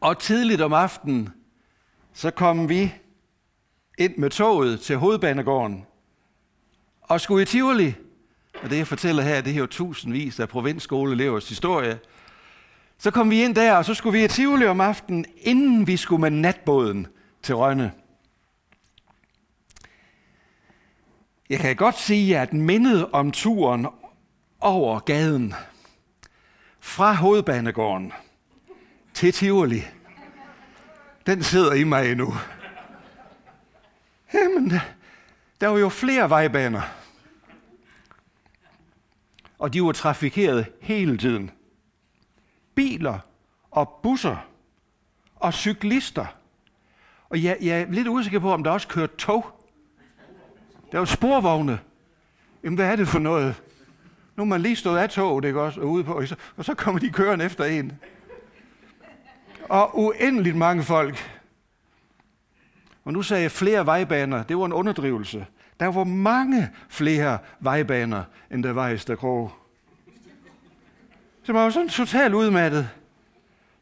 Og 0.00 0.18
tidligt 0.18 0.60
om 0.60 0.72
aftenen, 0.72 1.28
så 2.12 2.30
kom 2.30 2.68
vi 2.68 2.94
ind 3.98 4.16
med 4.16 4.30
toget 4.30 4.80
til 4.80 4.96
hovedbanegården 4.96 5.86
og 7.02 7.20
skulle 7.20 7.42
i 7.42 7.46
Tivoli. 7.46 7.94
Og 8.62 8.70
det, 8.70 8.76
jeg 8.76 8.86
fortæller 8.86 9.22
her, 9.22 9.40
det 9.40 9.52
er 9.52 9.56
jo 9.58 9.66
tusindvis 9.66 10.40
af 10.40 10.48
provinsskoleelevers 10.48 11.48
historie. 11.48 11.98
Så 12.98 13.10
kom 13.10 13.30
vi 13.30 13.42
ind 13.44 13.54
der, 13.54 13.76
og 13.76 13.84
så 13.84 13.94
skulle 13.94 14.18
vi 14.18 14.24
i 14.24 14.28
Tivoli 14.28 14.66
om 14.66 14.80
aftenen, 14.80 15.24
inden 15.36 15.86
vi 15.86 15.96
skulle 15.96 16.20
med 16.20 16.30
natbåden 16.30 17.06
til 17.42 17.54
Rønne. 17.54 17.92
Jeg 21.48 21.60
kan 21.60 21.76
godt 21.76 21.98
sige, 21.98 22.38
at 22.38 22.52
mindet 22.52 23.08
om 23.12 23.32
turen 23.32 23.86
over 24.60 24.98
gaden 24.98 25.54
fra 26.80 27.12
hovedbanegården 27.12 28.12
til 29.14 29.32
Tivoli, 29.32 29.82
den 31.26 31.42
sidder 31.42 31.72
i 31.72 31.84
mig 31.84 32.10
endnu. 32.10 32.34
Jamen, 34.34 34.72
der 35.60 35.68
var 35.68 35.78
jo 35.78 35.88
flere 35.88 36.30
vejbaner. 36.30 36.82
Og 39.58 39.72
de 39.72 39.82
var 39.82 39.92
trafikeret 39.92 40.66
hele 40.80 41.18
tiden. 41.18 41.50
Biler 42.74 43.18
og 43.70 44.00
busser 44.02 44.36
og 45.34 45.54
cyklister. 45.54 46.26
Og 47.28 47.42
jeg, 47.42 47.58
jeg 47.60 47.80
er 47.80 47.86
lidt 47.90 48.08
usikker 48.08 48.38
på, 48.38 48.52
om 48.52 48.64
der 48.64 48.70
også 48.70 48.88
kørte 48.88 49.16
tog. 49.16 49.57
Der 50.92 50.98
var 50.98 51.04
sporvogne. 51.04 51.78
Jamen, 52.64 52.76
hvad 52.76 52.86
er 52.86 52.96
det 52.96 53.08
for 53.08 53.18
noget? 53.18 53.62
Nu 54.36 54.42
er 54.42 54.46
man 54.46 54.60
lige 54.60 54.76
stået 54.76 54.98
af 54.98 55.10
toget, 55.10 55.44
ikke 55.44 55.60
også, 55.60 55.80
og 55.80 55.88
ude 55.88 56.04
på, 56.04 56.12
og 56.12 56.28
så, 56.28 56.36
og 56.56 56.64
så 56.64 56.74
kommer 56.74 57.00
de 57.00 57.10
kørende 57.10 57.44
efter 57.44 57.64
en. 57.64 57.92
Og 59.68 59.98
uendeligt 59.98 60.56
mange 60.56 60.82
folk. 60.82 61.40
Og 63.04 63.12
nu 63.12 63.22
sagde 63.22 63.42
jeg 63.42 63.50
flere 63.50 63.86
vejbaner. 63.86 64.42
Det 64.42 64.58
var 64.58 64.66
en 64.66 64.72
underdrivelse. 64.72 65.46
Der 65.80 65.86
var 65.86 66.04
mange 66.04 66.70
flere 66.88 67.38
vejbaner, 67.60 68.22
end 68.50 68.62
der 68.62 68.72
var 68.72 68.88
i 68.88 68.98
Stakro. 68.98 69.50
Så 71.42 71.52
man 71.52 71.62
var 71.62 71.70
sådan 71.70 71.88
totalt 71.88 72.34
udmattet, 72.34 72.90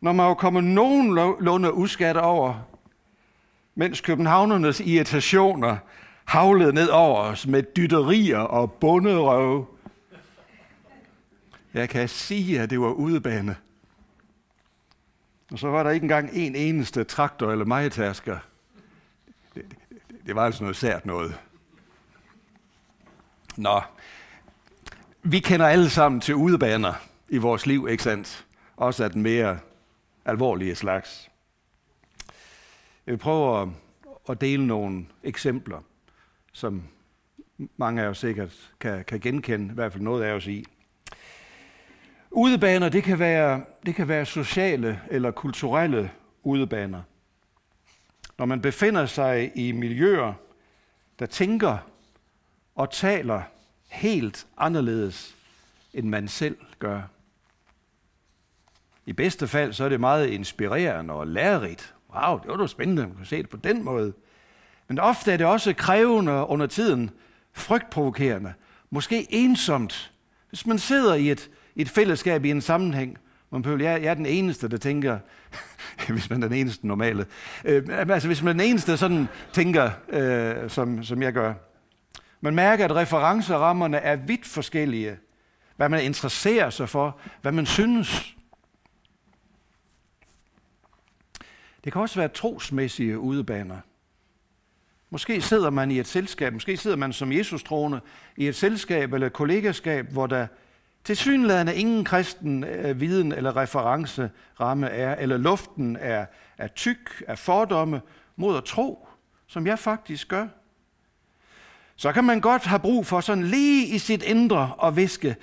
når 0.01 0.13
man 0.13 0.27
var 0.27 0.35
kommet 0.35 0.65
nogenlunde 0.65 1.73
uskat 1.73 2.17
over, 2.17 2.55
mens 3.75 4.01
københavnernes 4.01 4.81
irritationer 4.81 5.77
havlede 6.27 6.73
ned 6.73 6.89
over 6.89 7.21
os 7.21 7.47
med 7.47 7.63
dytterier 7.63 8.39
og 8.39 8.73
bunderøve. 8.73 9.67
Jeg 11.75 11.89
kan 11.89 12.09
sige, 12.09 12.61
at 12.61 12.71
det 12.71 12.81
var 12.81 12.91
udebane. 12.91 13.57
Og 15.53 15.59
så 15.59 15.69
var 15.69 15.83
der 15.83 15.91
ikke 15.91 16.05
engang 16.05 16.31
en 16.33 16.57
eneste 16.57 17.05
traktor 17.05 17.53
eller 17.53 17.65
majetasker. 17.65 18.39
Det, 19.55 19.65
det, 20.09 20.27
det 20.27 20.35
var 20.35 20.47
altså 20.47 20.63
noget 20.63 20.77
sært 20.77 21.07
noget. 21.07 21.39
Nå, 23.57 23.81
vi 25.23 25.39
kender 25.39 25.67
alle 25.67 25.91
sammen 25.91 26.21
til 26.21 26.35
udebaner 26.35 26.95
i 27.29 27.37
vores 27.37 27.67
liv, 27.67 27.89
ikke 27.91 28.03
sandt? 28.03 28.47
Også 28.77 29.05
af 29.05 29.11
den 29.11 29.23
mere 29.23 29.59
alvorlige 30.25 30.75
slags. 30.75 31.31
Jeg 33.07 33.13
vil 33.13 33.19
prøve 33.19 33.63
at, 33.63 33.69
at 34.29 34.41
dele 34.41 34.67
nogle 34.67 35.07
eksempler, 35.23 35.83
som 36.57 36.83
mange 37.77 38.03
af 38.03 38.07
os 38.07 38.19
sikkert 38.19 38.73
kan, 38.81 39.05
kan 39.05 39.21
genkende, 39.21 39.73
i 39.73 39.75
hvert 39.75 39.93
fald 39.93 40.03
noget 40.03 40.25
af 40.25 40.33
os 40.33 40.47
i. 40.47 40.65
Udebaner, 42.31 42.89
det 42.89 43.05
kan, 43.05 43.19
være, 43.19 43.65
det 43.87 43.95
kan 43.95 44.09
være 44.09 44.27
sociale 44.27 45.01
eller 45.11 45.31
kulturelle 45.31 46.11
udebaner. 46.43 47.03
Når 48.39 48.45
man 48.47 48.63
befinder 48.63 49.07
sig 49.07 49.53
i 49.55 49.73
miljøer, 49.73 50.33
der 51.19 51.27
tænker 51.27 51.79
og 52.75 52.91
taler 52.91 53.43
helt 53.89 54.47
anderledes, 54.57 55.37
end 55.95 56.09
man 56.09 56.29
selv 56.29 56.57
gør. 56.79 57.03
I 59.07 59.13
bedste 59.13 59.49
fald 59.49 59.73
så 59.73 59.85
er 59.85 59.89
det 59.89 60.01
meget 60.01 60.27
inspirerende 60.27 61.15
og 61.15 61.27
lærerigt. 61.27 61.95
Wow, 62.15 62.39
det 62.39 62.49
var 62.49 62.57
da 62.57 62.67
spændende, 62.67 63.03
at 63.03 63.09
man 63.09 63.17
kunne 63.17 63.27
se 63.27 63.37
det 63.37 63.51
på 63.51 63.57
den 63.57 63.85
måde. 63.85 64.13
Men 64.89 64.99
ofte 64.99 65.33
er 65.33 65.37
det 65.37 65.47
også 65.47 65.73
krævende 65.73 66.33
under 66.33 66.67
tiden, 66.67 67.11
frygtprovokerende, 67.53 68.55
måske 68.91 69.27
ensomt. 69.31 70.13
Hvis 70.49 70.67
man 70.67 70.79
sidder 70.79 71.15
i 71.15 71.31
et, 71.31 71.51
i 71.75 71.81
et 71.83 71.89
fællesskab 71.89 72.45
i 72.45 72.51
en 72.51 72.61
sammenhæng, 72.61 73.19
man 73.51 73.63
behøver, 73.63 73.83
jeg, 73.83 74.03
jeg 74.03 74.11
er 74.11 74.15
den 74.15 74.27
eneste, 74.27 74.69
der 74.69 74.77
tænker, 74.77 75.19
hvis 76.09 76.31
man 76.31 76.43
er 76.43 76.49
den 76.49 76.57
eneste 76.57 76.87
normale, 76.87 77.27
øh, 77.65 77.85
altså 77.89 78.29
hvis 78.29 78.43
man 78.43 78.49
er 78.49 78.63
den 78.63 78.71
eneste, 78.71 78.97
sådan 78.97 79.29
tænker, 79.53 79.91
øh, 80.09 80.71
som, 80.71 81.05
som 81.05 81.23
jeg 81.23 81.33
gør. 81.33 81.55
Man 82.41 82.55
mærker, 82.55 82.85
at 82.85 82.97
referencerammerne 82.97 83.97
er 83.97 84.17
vidt 84.17 84.47
forskellige. 84.47 85.17
Hvad 85.77 85.89
man 85.89 86.05
interesserer 86.05 86.71
sig 86.71 86.89
for, 86.89 87.19
hvad 87.43 87.53
man 87.53 87.67
synes. 87.67 88.37
Det 91.85 91.93
kan 91.93 92.03
også 92.03 92.21
være 92.21 92.29
trosmæssige 92.29 93.19
udebaner. 93.19 93.81
Måske 95.17 95.41
sidder 95.41 95.71
man 95.71 95.91
i 95.91 96.01
et 96.01 96.07
selskab, 96.07 96.53
måske 96.53 96.77
sidder 96.77 96.97
man 96.97 97.13
som 97.13 97.33
Jesus 97.33 97.63
troende 97.63 98.01
i 98.37 98.49
et 98.49 98.57
selskab 98.57 99.13
eller 99.13 99.27
et 99.27 99.33
kollegaskab, 99.33 100.13
hvor 100.13 100.27
der 100.27 100.47
til 101.05 101.51
ingen 101.75 102.05
kristen 102.05 102.65
øh, 102.65 103.01
viden 103.01 103.33
eller 103.33 103.57
referenceramme 103.57 104.89
er, 104.89 105.15
eller 105.15 105.37
luften 105.37 105.97
er, 106.01 106.27
er 106.59 106.69
tyk 106.69 107.23
af 107.29 107.39
fordomme 107.39 108.01
mod 108.37 108.57
at 108.57 108.65
tro, 108.65 109.09
som 109.47 109.67
jeg 109.67 109.79
faktisk 109.79 110.29
gør. 110.29 110.47
Så 111.97 112.13
kan 112.13 112.25
man 112.25 112.41
godt 112.41 112.65
have 112.65 112.81
brug 112.81 113.07
for 113.07 113.21
sådan 113.21 113.45
lige 113.45 113.87
i 113.87 113.99
sit 113.99 114.23
indre 114.23 114.75
og 114.79 114.97
viske, 114.97 115.37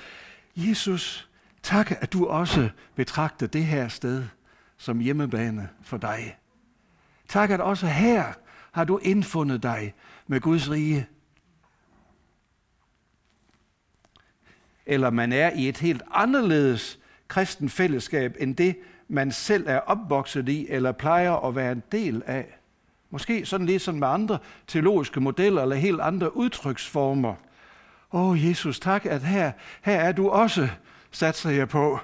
Jesus, 0.56 1.30
tak, 1.63 1.92
at 1.92 2.13
du 2.13 2.27
også 2.27 2.70
betragter 2.96 3.48
det 3.48 3.65
her 3.65 3.88
sted 3.88 4.24
som 4.77 5.00
hjemmebane 5.00 5.70
for 5.84 5.98
dig. 5.98 6.38
Tak, 7.27 7.50
at 7.50 7.62
også 7.62 7.88
her 7.88 8.34
har 8.74 8.84
du 8.84 8.98
indfundet 8.98 9.63
dig 9.63 9.94
med 10.27 10.42
Guds 10.42 10.70
rige. 10.70 11.08
Eller 14.86 15.10
man 15.10 15.32
er 15.32 15.51
i 15.56 15.70
et 15.70 15.77
helt 15.77 16.01
anderledes 16.12 17.00
kristen 17.27 17.70
fællesskab 17.70 18.36
end 18.39 18.56
det, 18.56 18.77
man 19.08 19.32
selv 19.32 19.68
er 19.68 19.80
opvokset 19.80 20.50
i 20.50 20.68
eller 20.70 20.92
plejer 20.92 21.48
at 21.48 21.56
være 21.56 21.72
en 21.72 21.84
del 21.92 22.24
af. 22.25 22.60
Måske 23.10 23.46
sådan 23.46 23.65
lidt 23.65 23.82
som 23.82 23.96
med 23.96 24.08
andre 24.08 24.39
teologiske 24.68 25.20
modeller 25.20 25.62
eller 25.62 25.75
helt 25.75 26.01
andre 26.01 26.38
udtryksformer. 26.38 27.36
Åh, 28.13 28.30
oh, 28.30 28.46
Jesus, 28.46 28.80
tak, 28.80 29.06
at 29.06 29.22
her, 29.22 29.51
her 29.82 30.00
er 30.00 30.12
du 30.12 30.30
også, 30.30 30.70
satser 31.12 31.50
jeg 31.50 31.70
på. 31.70 32.00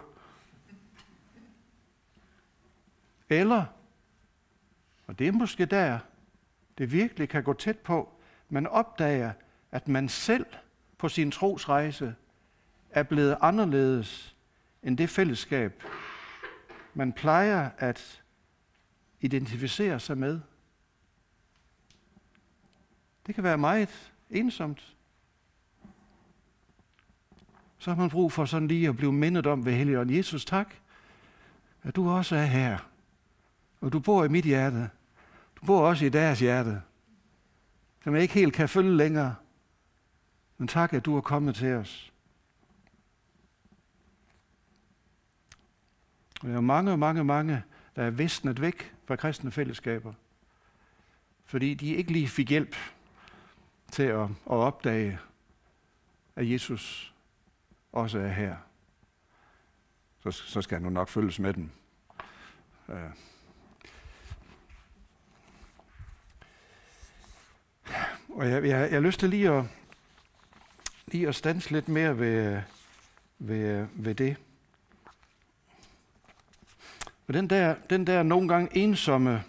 Eller, 3.30 3.66
og 5.08 5.20
det 5.20 5.28
er 5.28 5.32
måske 5.32 5.66
der, 5.66 6.00
det 6.80 6.92
virkelig 6.92 7.30
kan 7.30 7.44
gå 7.44 7.54
tæt 7.54 7.78
på, 7.78 8.10
man 8.50 8.68
opdager, 8.68 9.34
at 9.72 9.88
man 9.88 10.10
selv 10.10 10.46
på 10.98 11.10
sin 11.10 11.32
trosrejse 11.32 12.16
er 12.90 13.04
blevet 13.04 13.38
anderledes 13.42 14.36
end 14.84 14.98
det 14.98 15.10
fællesskab, 15.10 15.84
man 16.94 17.14
plejer 17.14 17.70
at 17.78 18.24
identificere 19.22 20.00
sig 20.00 20.18
med. 20.18 20.40
Det 23.28 23.36
kan 23.36 23.44
være 23.44 23.58
meget 23.58 24.14
ensomt. 24.30 24.96
Så 27.78 27.92
har 27.92 27.98
man 27.98 28.10
brug 28.10 28.32
for 28.32 28.46
sådan 28.46 28.68
lige 28.68 28.90
at 28.90 28.98
blive 28.98 29.14
mindet 29.14 29.48
om 29.48 29.66
ved 29.66 29.74
Helligånden. 29.74 30.16
Jesus, 30.16 30.46
tak, 30.46 30.74
at 31.84 31.96
du 31.96 32.10
også 32.10 32.36
er 32.36 32.46
her. 32.46 32.78
Og 33.82 33.94
du 33.94 34.00
bor 34.00 34.24
i 34.24 34.28
mit 34.28 34.46
hjerte. 34.46 34.90
Du 35.62 35.66
bor 35.66 35.88
også 35.88 36.06
i 36.06 36.10
deres 36.10 36.40
hjerte. 36.40 36.82
Som 38.04 38.14
jeg 38.14 38.22
ikke 38.22 38.34
helt 38.34 38.54
kan 38.54 38.70
følge 38.70 38.98
længere. 38.98 39.36
Men 40.58 40.68
tak, 40.68 40.94
at 40.94 41.06
du 41.06 41.18
er 41.18 41.22
kommet 41.22 41.56
til 41.56 41.74
os. 41.74 42.14
Der 46.42 46.56
er 46.56 46.62
mange, 46.62 46.98
mange, 46.98 47.24
mange, 47.24 47.64
der 47.96 48.04
er 48.04 48.10
visnet 48.10 48.62
væk 48.62 48.94
fra 49.06 49.16
kristne 49.16 49.52
fællesskaber. 49.52 50.14
Fordi 51.46 51.74
de 51.74 51.96
ikke 51.96 52.12
lige 52.12 52.28
fik 52.28 52.50
hjælp 52.50 52.76
til 53.92 54.04
at, 54.04 54.24
at 54.24 54.30
opdage, 54.46 55.20
at 56.36 56.52
Jesus 56.52 57.14
også 57.92 58.20
er 58.20 58.28
her. 58.28 58.56
Så, 60.24 60.32
så 60.32 60.62
skal 60.62 60.76
han 60.76 60.84
nu 60.84 60.90
nok 60.90 61.10
følges 61.10 61.40
med 61.40 61.54
dem. 61.54 61.70
Øh. 62.90 63.29
Og 68.40 68.50
jeg, 68.50 68.64
jeg, 68.64 68.70
jeg 68.70 68.92
har 68.92 69.00
lyst 69.00 69.20
til 69.20 69.30
lige 69.30 69.52
at, 69.52 69.64
lige 71.08 71.28
at 71.28 71.36
stanse 71.36 71.72
lidt 71.72 71.90
mere 71.90 72.20
ved, 72.20 72.62
ved, 73.40 73.88
ved 73.94 74.16
det. 74.16 74.36
Og 77.28 77.34
den 77.34 77.50
der, 77.50 77.76
den 77.90 78.08
der 78.08 78.24
nogle 78.24 78.48
gange 78.48 78.78
ensomme 78.78 79.44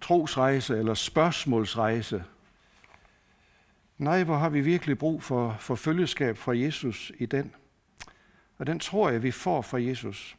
trosrejse 0.00 0.78
eller 0.78 0.94
spørgsmålsrejse, 0.94 2.24
Nej, 3.98 4.24
hvor 4.24 4.36
har 4.36 4.48
vi 4.48 4.60
virkelig 4.60 4.98
brug 4.98 5.22
for, 5.22 5.56
for 5.60 5.74
følgeskab 5.74 6.36
fra 6.36 6.56
Jesus 6.56 7.12
i 7.18 7.26
den. 7.26 7.54
Og 8.58 8.66
den 8.66 8.78
tror 8.78 9.10
jeg, 9.10 9.22
vi 9.22 9.30
får 9.30 9.62
fra 9.62 9.82
Jesus. 9.82 10.36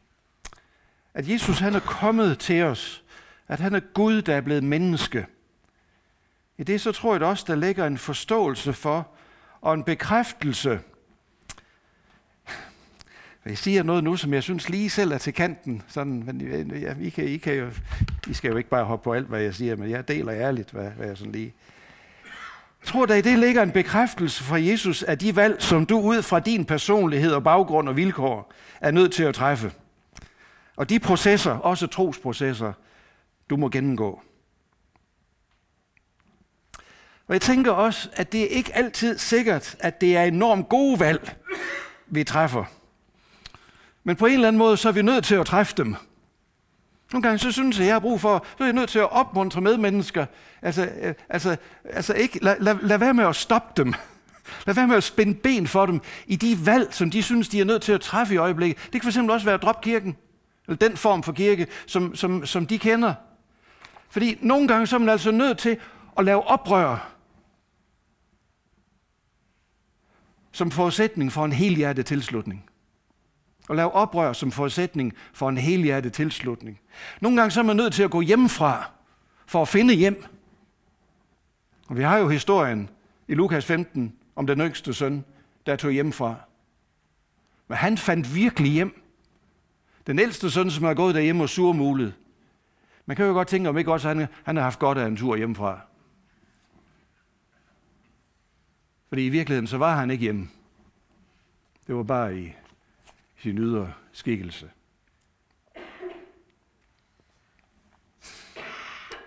At 1.14 1.28
Jesus 1.28 1.58
han 1.58 1.74
er 1.74 1.80
kommet 1.80 2.38
til 2.38 2.62
os. 2.62 3.04
At 3.48 3.60
han 3.60 3.74
er 3.74 3.80
Gud, 3.80 4.22
der 4.22 4.34
er 4.34 4.40
blevet 4.40 4.64
menneske. 4.64 5.26
I 6.58 6.62
det 6.62 6.80
så 6.80 6.92
tror 6.92 7.12
jeg 7.12 7.20
da 7.20 7.26
også, 7.26 7.44
der 7.46 7.54
ligger 7.54 7.86
en 7.86 7.98
forståelse 7.98 8.72
for 8.72 9.08
og 9.60 9.74
en 9.74 9.84
bekræftelse. 9.84 10.80
Jeg 13.46 13.58
siger 13.58 13.82
noget 13.82 14.04
nu, 14.04 14.16
som 14.16 14.34
jeg 14.34 14.42
synes 14.42 14.68
lige 14.68 14.90
selv 14.90 15.12
er 15.12 15.18
til 15.18 15.34
kanten. 15.34 15.82
Sådan, 15.88 16.22
men 16.26 16.40
øh, 16.40 16.60
øh, 16.60 16.82
ja, 16.82 16.94
I, 17.00 17.08
kan, 17.08 17.24
I, 17.24 17.36
kan 17.36 17.54
jo, 17.54 17.70
I 18.28 18.34
skal 18.34 18.50
jo 18.50 18.56
ikke 18.56 18.70
bare 18.70 18.84
hoppe 18.84 19.04
på 19.04 19.12
alt, 19.12 19.26
hvad 19.26 19.40
jeg 19.40 19.54
siger, 19.54 19.76
men 19.76 19.90
jeg 19.90 20.08
deler 20.08 20.34
ærligt, 20.34 20.70
hvad, 20.70 20.90
hvad 20.90 21.06
jeg 21.06 21.16
sådan 21.16 21.32
lige 21.32 21.54
jeg 22.84 22.88
tror, 22.88 23.06
der 23.06 23.14
i 23.14 23.20
det 23.20 23.38
ligger 23.38 23.62
en 23.62 23.70
bekræftelse 23.70 24.44
fra 24.44 24.56
Jesus 24.56 25.02
af 25.02 25.18
de 25.18 25.36
valg, 25.36 25.62
som 25.62 25.86
du 25.86 26.00
ud 26.00 26.22
fra 26.22 26.40
din 26.40 26.64
personlighed 26.64 27.32
og 27.32 27.44
baggrund 27.44 27.88
og 27.88 27.96
vilkår 27.96 28.52
er 28.80 28.90
nødt 28.90 29.12
til 29.12 29.22
at 29.22 29.34
træffe. 29.34 29.72
Og 30.76 30.90
de 30.90 30.98
processer, 30.98 31.50
også 31.50 31.86
trosprocesser, 31.86 32.72
du 33.50 33.56
må 33.56 33.68
gennemgå. 33.68 34.22
Og 37.28 37.34
jeg 37.34 37.40
tænker 37.40 37.72
også, 37.72 38.08
at 38.12 38.32
det 38.32 38.42
er 38.42 38.46
ikke 38.46 38.76
altid 38.76 39.18
sikkert, 39.18 39.76
at 39.80 40.00
det 40.00 40.16
er 40.16 40.22
enormt 40.22 40.68
gode 40.68 41.00
valg, 41.00 41.36
vi 42.06 42.24
træffer. 42.24 42.64
Men 44.04 44.16
på 44.16 44.26
en 44.26 44.32
eller 44.32 44.48
anden 44.48 44.58
måde, 44.58 44.76
så 44.76 44.88
er 44.88 44.92
vi 44.92 45.02
nødt 45.02 45.24
til 45.24 45.34
at 45.34 45.46
træffe 45.46 45.74
dem. 45.76 45.96
Nogle 47.12 47.22
gange 47.22 47.38
så 47.38 47.52
synes 47.52 47.76
jeg, 47.78 47.84
at 47.84 47.86
jeg 47.86 47.94
har 47.94 48.00
brug 48.00 48.20
for, 48.20 48.46
så 48.58 48.64
er 48.64 48.66
jeg 48.66 48.74
nødt 48.74 48.90
til 48.90 48.98
at 48.98 49.12
opmuntre 49.12 49.60
medmennesker. 49.60 50.26
Altså, 50.62 50.88
øh, 51.02 51.14
altså, 51.28 51.56
altså 51.84 52.14
ikke, 52.14 52.44
lad, 52.44 52.56
lad, 52.60 52.76
lad 52.82 52.98
være 52.98 53.14
med 53.14 53.24
at 53.24 53.36
stoppe 53.36 53.82
dem. 53.82 53.94
Lad 54.66 54.74
være 54.74 54.86
med 54.86 54.96
at 54.96 55.04
spænde 55.04 55.34
ben 55.34 55.66
for 55.66 55.86
dem 55.86 56.00
i 56.26 56.36
de 56.36 56.66
valg, 56.66 56.94
som 56.94 57.10
de 57.10 57.22
synes, 57.22 57.48
de 57.48 57.60
er 57.60 57.64
nødt 57.64 57.82
til 57.82 57.92
at 57.92 58.00
træffe 58.00 58.34
i 58.34 58.36
øjeblikket. 58.36 58.92
Det 58.92 59.02
kan 59.02 59.12
fx 59.12 59.16
også 59.16 59.44
være 59.44 59.54
at 59.54 59.62
droppe 59.62 59.82
kirken. 59.82 60.16
Eller 60.68 60.76
den 60.88 60.96
form 60.96 61.22
for 61.22 61.32
kirke, 61.32 61.66
som, 61.86 62.14
som, 62.14 62.46
som 62.46 62.66
de 62.66 62.78
kender. 62.78 63.14
Fordi 64.10 64.38
nogle 64.40 64.68
gange 64.68 64.86
så 64.86 64.96
er 64.96 65.00
man 65.00 65.08
altså 65.08 65.30
nødt 65.30 65.58
til 65.58 65.76
at 66.18 66.24
lave 66.24 66.46
oprør. 66.46 67.13
Som 70.54 70.70
forudsætning 70.70 71.32
for 71.32 71.44
en 71.44 71.52
helhjertet 71.52 72.06
tilslutning. 72.06 72.64
Og 73.68 73.76
lave 73.76 73.92
oprør 73.92 74.32
som 74.32 74.52
forudsætning 74.52 75.12
for 75.32 75.48
en 75.48 75.58
helhjertet 75.58 76.12
tilslutning. 76.12 76.80
Nogle 77.20 77.36
gange 77.36 77.50
så 77.50 77.60
er 77.60 77.64
man 77.64 77.76
nødt 77.76 77.94
til 77.94 78.02
at 78.02 78.10
gå 78.10 78.20
hjemmefra 78.20 78.90
for 79.46 79.62
at 79.62 79.68
finde 79.68 79.94
hjem. 79.94 80.24
Og 81.88 81.96
vi 81.96 82.02
har 82.02 82.18
jo 82.18 82.28
historien 82.28 82.90
i 83.28 83.34
Lukas 83.34 83.64
15 83.64 84.12
om 84.36 84.46
den 84.46 84.60
yngste 84.60 84.94
søn, 84.94 85.24
der 85.66 85.76
tog 85.76 85.90
hjemmefra. 85.90 86.34
Men 87.68 87.78
han 87.78 87.98
fandt 87.98 88.34
virkelig 88.34 88.72
hjem. 88.72 89.02
Den 90.06 90.18
ældste 90.18 90.50
søn, 90.50 90.70
som 90.70 90.84
har 90.84 90.94
gået 90.94 91.14
derhjemme 91.14 91.42
og 91.42 91.48
surmulet. 91.48 92.14
Man 93.06 93.16
kan 93.16 93.26
jo 93.26 93.32
godt 93.32 93.48
tænke, 93.48 93.68
om 93.68 93.78
ikke 93.78 93.92
også 93.92 94.08
han, 94.08 94.26
han 94.44 94.56
har 94.56 94.62
haft 94.62 94.78
godt 94.78 94.98
af 94.98 95.06
en 95.06 95.16
tur 95.16 95.36
hjemmefra. 95.36 95.80
Fordi 99.14 99.26
i 99.26 99.28
virkeligheden, 99.28 99.66
så 99.66 99.78
var 99.78 99.96
han 99.96 100.10
ikke 100.10 100.22
hjemme. 100.22 100.48
Det 101.86 101.94
var 101.94 102.02
bare 102.02 102.38
i 102.38 102.52
sin 103.36 103.58
ydre 103.58 103.92
skikkelse. 104.12 104.70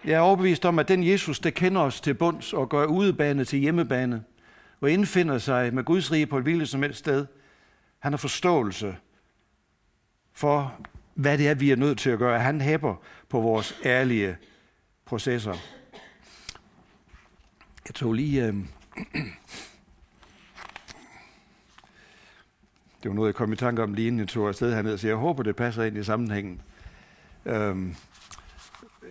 Jeg 0.05 0.13
er 0.13 0.19
overbevist 0.19 0.65
om, 0.65 0.79
at 0.79 0.87
den 0.87 1.07
Jesus, 1.07 1.39
der 1.39 1.49
kender 1.49 1.81
os 1.81 2.01
til 2.01 2.13
bunds 2.13 2.53
og 2.53 2.69
gør 2.69 2.85
udebane 2.85 3.45
til 3.45 3.59
hjemmebane, 3.59 4.23
og 4.81 4.91
indfinder 4.91 5.37
sig 5.37 5.73
med 5.73 5.83
Guds 5.83 6.11
rige 6.11 6.27
på 6.27 6.37
et 6.37 6.43
hvilket 6.43 6.69
som 6.69 6.81
helst 6.81 6.99
sted, 6.99 7.25
han 7.99 8.11
har 8.11 8.17
forståelse 8.17 8.97
for, 10.33 10.79
hvad 11.13 11.37
det 11.37 11.47
er, 11.47 11.53
vi 11.53 11.71
er 11.71 11.75
nødt 11.75 11.99
til 11.99 12.09
at 12.09 12.19
gøre. 12.19 12.39
Han 12.39 12.61
hæpper 12.61 12.95
på 13.29 13.39
vores 13.41 13.79
ærlige 13.85 14.37
processer. 15.05 15.55
Jeg 17.87 17.95
tog 17.95 18.13
lige... 18.13 18.45
Øh, 18.45 18.55
det 23.07 23.11
var 23.11 23.15
noget, 23.15 23.27
jeg 23.27 23.35
kom 23.35 23.53
i 23.53 23.55
tanke 23.55 23.83
om 23.83 23.93
lige 23.93 24.07
inden 24.07 24.19
jeg 24.19 24.27
tog 24.27 24.47
afsted 24.47 24.73
hernede, 24.73 24.97
så 24.97 25.07
jeg 25.07 25.15
håber, 25.15 25.43
det 25.43 25.55
passer 25.55 25.83
ind 25.83 25.97
i 25.97 26.03
sammenhængen. 26.03 26.61
Øhm, 27.45 27.95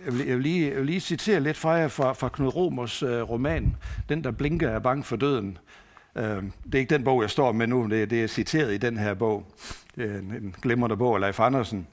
jeg, 0.05 0.13
vil, 0.13 0.27
jeg, 0.27 0.35
vil 0.35 0.43
lige, 0.43 0.69
jeg 0.69 0.77
vil 0.77 0.85
lige 0.85 0.99
citere 0.99 1.39
lidt 1.39 1.57
fra 1.57 1.69
jer 1.69 1.87
fra, 1.87 2.13
fra 2.13 2.29
Knud 2.29 2.55
Romers 2.55 3.03
øh, 3.03 3.21
roman, 3.21 3.75
Den, 4.09 4.23
der 4.23 4.31
blinker 4.31 4.69
er 4.69 4.79
bange 4.79 5.03
for 5.03 5.15
døden. 5.15 5.57
Øhm, 6.15 6.51
det 6.65 6.75
er 6.75 6.79
ikke 6.79 6.93
den 6.93 7.03
bog, 7.03 7.21
jeg 7.21 7.29
står 7.29 7.51
med 7.51 7.67
nu, 7.67 7.87
det, 7.89 8.09
det 8.09 8.23
er 8.23 8.27
citeret 8.27 8.73
i 8.73 8.77
den 8.77 8.97
her 8.97 9.13
bog. 9.13 9.45
Det 9.95 10.11
er 10.11 10.19
en, 10.19 10.33
en 10.33 10.55
glimrende 10.61 10.97
bog 10.97 11.15
af 11.15 11.21
Leif 11.21 11.39
Andersen, 11.39 11.87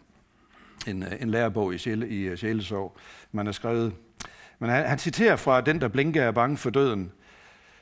en, 0.87 1.03
øh, 1.03 1.13
en 1.21 1.31
lærebog 1.31 1.75
i, 1.75 1.79
sjæle, 1.79 2.09
i 2.09 2.21
øh, 2.21 2.39
sjælesorg, 2.39 2.39
Sjælesov, 2.39 2.97
man 3.33 3.47
har 3.47 3.53
skrevet. 3.53 3.93
Men 4.59 4.71
han, 4.71 4.87
han 4.87 4.99
citerer 4.99 5.37
fra 5.37 5.61
Den, 5.61 5.81
der 5.81 5.89
blinker 5.89 6.23
er 6.23 6.31
bange 6.31 6.57
for 6.57 6.71
døden, 6.71 7.13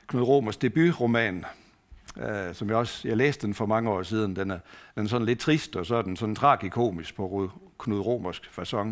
Knud 0.06 0.22
Romers 0.22 0.56
debutroman, 0.56 1.44
øh, 2.16 2.55
som 2.55 2.68
jeg 2.68 2.77
også, 2.77 3.09
jeg 3.09 3.16
læste 3.16 3.46
den 3.46 3.55
for 3.55 3.66
mange 3.66 3.90
år 3.90 4.03
siden. 4.03 4.37
Den 4.37 4.51
er, 4.51 4.59
den 4.94 5.05
er 5.05 5.09
sådan 5.09 5.27
lidt 5.27 5.38
trist, 5.38 5.77
og 5.77 5.87
så 5.87 5.96
er 5.96 6.03
den 6.03 6.16
sådan 6.16 6.35
tragikomisk 6.35 7.16
på 7.16 7.51
Knud 7.79 8.01
Romersk 8.01 8.51
façon. 8.59 8.88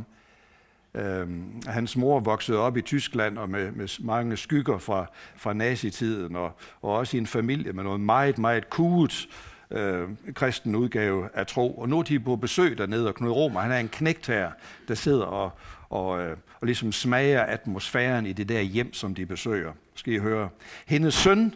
Øh, 0.94 1.28
hans 1.66 1.96
mor 1.96 2.20
voksede 2.20 2.58
op 2.58 2.76
i 2.76 2.82
Tyskland 2.82 3.38
og 3.38 3.50
med, 3.50 3.72
med 3.72 4.04
mange 4.04 4.36
skygger 4.36 4.78
fra, 4.78 5.06
fra 5.36 5.52
nazitiden, 5.52 6.36
og, 6.36 6.52
og 6.82 6.92
også 6.92 7.16
i 7.16 7.20
en 7.20 7.26
familie 7.26 7.72
med 7.72 7.84
noget 7.84 8.00
meget, 8.00 8.38
meget 8.38 8.70
kuget 8.70 9.28
øh, 9.70 10.08
kristen 10.34 10.76
udgave 10.76 11.28
af 11.34 11.46
tro. 11.46 11.78
Og 11.78 11.88
nu 11.88 11.98
er 11.98 12.02
de 12.02 12.20
på 12.20 12.36
besøg 12.36 12.78
dernede, 12.78 13.08
og 13.08 13.14
Knud 13.14 13.30
Romer, 13.30 13.60
han 13.60 13.72
er 13.72 13.78
en 13.78 13.88
knægt 13.88 14.26
her, 14.26 14.50
der 14.88 14.94
sidder 14.94 15.24
og, 15.24 15.50
og, 15.88 16.20
øh, 16.20 16.36
og 16.60 16.66
ligesom 16.66 16.92
smager 16.92 17.42
atmosfæren 17.42 18.26
i 18.26 18.32
det 18.32 18.48
der 18.48 18.60
hjem, 18.60 18.92
som 18.92 19.14
de 19.14 19.26
besøger. 19.26 19.72
Skal 19.94 20.12
I 20.12 20.18
høre. 20.18 20.48
Hendes 20.86 21.14
søn 21.14 21.54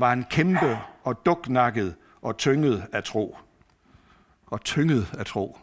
var 0.00 0.12
en 0.12 0.24
kæmpe 0.30 0.78
og 1.04 1.26
duknakket 1.26 1.94
og 2.22 2.36
tynget 2.36 2.84
af 2.92 3.04
tro. 3.04 3.36
Og 4.46 4.60
tynget 4.60 5.14
af 5.18 5.26
tro. 5.26 5.58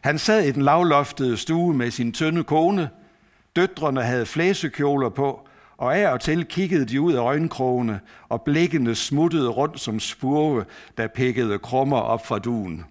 Han 0.00 0.18
sad 0.18 0.44
i 0.44 0.52
den 0.52 0.62
lavloftede 0.62 1.36
stue 1.36 1.74
med 1.74 1.90
sin 1.90 2.12
tynde 2.12 2.44
kone. 2.44 2.90
Døtrene 3.56 4.02
havde 4.02 4.26
flæsekjoler 4.26 5.08
på, 5.08 5.48
og 5.76 5.96
af 5.96 6.12
og 6.12 6.20
til 6.20 6.44
kiggede 6.44 6.84
de 6.84 7.00
ud 7.00 7.12
af 7.12 7.20
øjenkrogene, 7.20 8.00
og 8.28 8.42
blikkene 8.42 8.94
smuttede 8.94 9.48
rundt 9.48 9.80
som 9.80 10.00
spurve, 10.00 10.64
der 10.96 11.06
pikkede 11.06 11.58
krummer 11.58 12.00
op 12.00 12.26
fra 12.26 12.38
duen. 12.38 12.84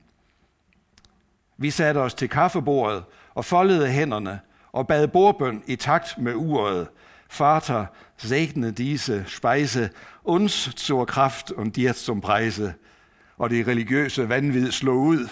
Vi 1.57 1.69
satte 1.69 1.97
os 1.97 2.13
til 2.13 2.29
kaffebordet 2.29 3.03
og 3.33 3.45
foldede 3.45 3.87
hænderne 3.87 4.39
og 4.71 4.87
bad 4.87 5.07
bordbøn 5.07 5.63
i 5.67 5.75
takt 5.75 6.17
med 6.17 6.33
uret, 6.35 6.87
Vater, 7.29 7.85
segne 8.17 8.71
diese 8.71 9.23
Speise 9.27 9.89
uns 10.23 10.71
zur 10.75 11.05
Kraft 11.05 11.51
und 11.51 11.75
dir 11.75 11.93
zum 11.93 12.21
Preise. 12.21 12.73
Og 13.37 13.49
det 13.49 13.67
religiøse 13.67 14.29
vanvid 14.29 14.71
slog 14.71 14.97
ud. 14.97 15.27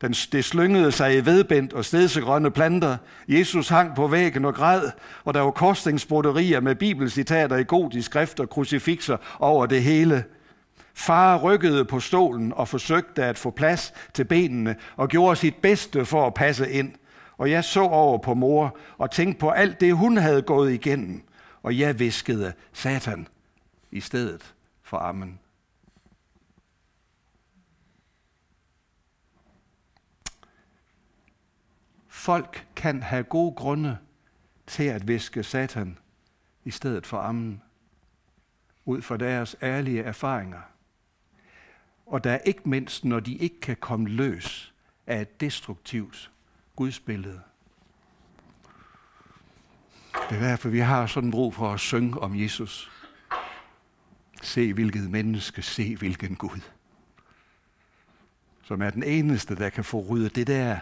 Den, 0.00 0.12
det 0.12 0.44
slyngede 0.44 0.92
sig 0.92 1.16
i 1.16 1.26
vedbændt 1.26 1.72
og 1.72 1.84
stedsegrønne 1.84 2.50
planter. 2.50 2.96
Jesus 3.28 3.68
hang 3.68 3.94
på 3.94 4.06
væggen 4.06 4.44
og 4.44 4.54
græd, 4.54 4.90
og 5.24 5.34
der 5.34 5.40
var 5.40 5.50
korsningsbroderier 5.50 6.60
med 6.60 6.74
bibelcitater 6.74 7.56
i 7.56 7.64
gotisk 7.64 8.06
skrift 8.06 8.40
og 8.40 8.50
krucifixer 8.50 9.16
over 9.38 9.66
det 9.66 9.82
hele. 9.82 10.24
Far 10.94 11.38
rykkede 11.38 11.84
på 11.84 12.00
stolen 12.00 12.52
og 12.52 12.68
forsøgte 12.68 13.24
at 13.24 13.38
få 13.38 13.50
plads 13.50 13.94
til 14.14 14.24
benene 14.24 14.76
og 14.96 15.08
gjorde 15.08 15.36
sit 15.36 15.54
bedste 15.54 16.04
for 16.04 16.26
at 16.26 16.34
passe 16.34 16.70
ind– 16.70 16.92
og 17.38 17.50
jeg 17.50 17.64
så 17.64 17.80
over 17.80 18.18
på 18.18 18.34
mor 18.34 18.78
og 18.98 19.10
tænkte 19.10 19.40
på 19.40 19.50
alt 19.50 19.80
det, 19.80 19.96
hun 19.96 20.16
havde 20.16 20.42
gået 20.42 20.72
igennem. 20.72 21.22
Og 21.62 21.78
jeg 21.78 21.98
viskede 21.98 22.52
Satan 22.72 23.28
i 23.90 24.00
stedet 24.00 24.54
for 24.82 24.96
ammen. 24.96 25.40
Folk 32.08 32.66
kan 32.76 33.02
have 33.02 33.24
gode 33.24 33.54
grunde 33.54 33.98
til 34.66 34.84
at 34.84 35.08
viske 35.08 35.42
Satan 35.42 35.98
i 36.64 36.70
stedet 36.70 37.06
for 37.06 37.18
ammen, 37.18 37.62
ud 38.84 39.02
fra 39.02 39.16
deres 39.16 39.56
ærlige 39.62 40.02
erfaringer. 40.02 40.60
Og 42.06 42.24
der 42.24 42.30
er 42.30 42.38
ikke 42.38 42.68
mindst, 42.68 43.04
når 43.04 43.20
de 43.20 43.34
ikke 43.34 43.60
kan 43.60 43.76
komme 43.76 44.08
løs 44.08 44.74
af 45.06 45.20
et 45.20 45.40
destruktivt 45.40 46.30
Guds 46.78 47.00
billede. 47.00 47.40
Det 50.12 50.36
er 50.36 50.40
derfor, 50.40 50.68
vi 50.68 50.78
har 50.78 51.06
sådan 51.06 51.30
brug 51.30 51.54
for 51.54 51.72
at 51.72 51.80
synge 51.80 52.18
om 52.18 52.40
Jesus. 52.40 52.90
Se 54.42 54.72
hvilket 54.72 55.10
menneske, 55.10 55.62
se 55.62 55.96
hvilken 55.96 56.36
Gud. 56.36 56.60
Som 58.62 58.82
er 58.82 58.90
den 58.90 59.02
eneste, 59.02 59.56
der 59.56 59.68
kan 59.68 59.84
få 59.84 60.06
ryddet 60.10 60.36
det 60.36 60.46
der, 60.46 60.78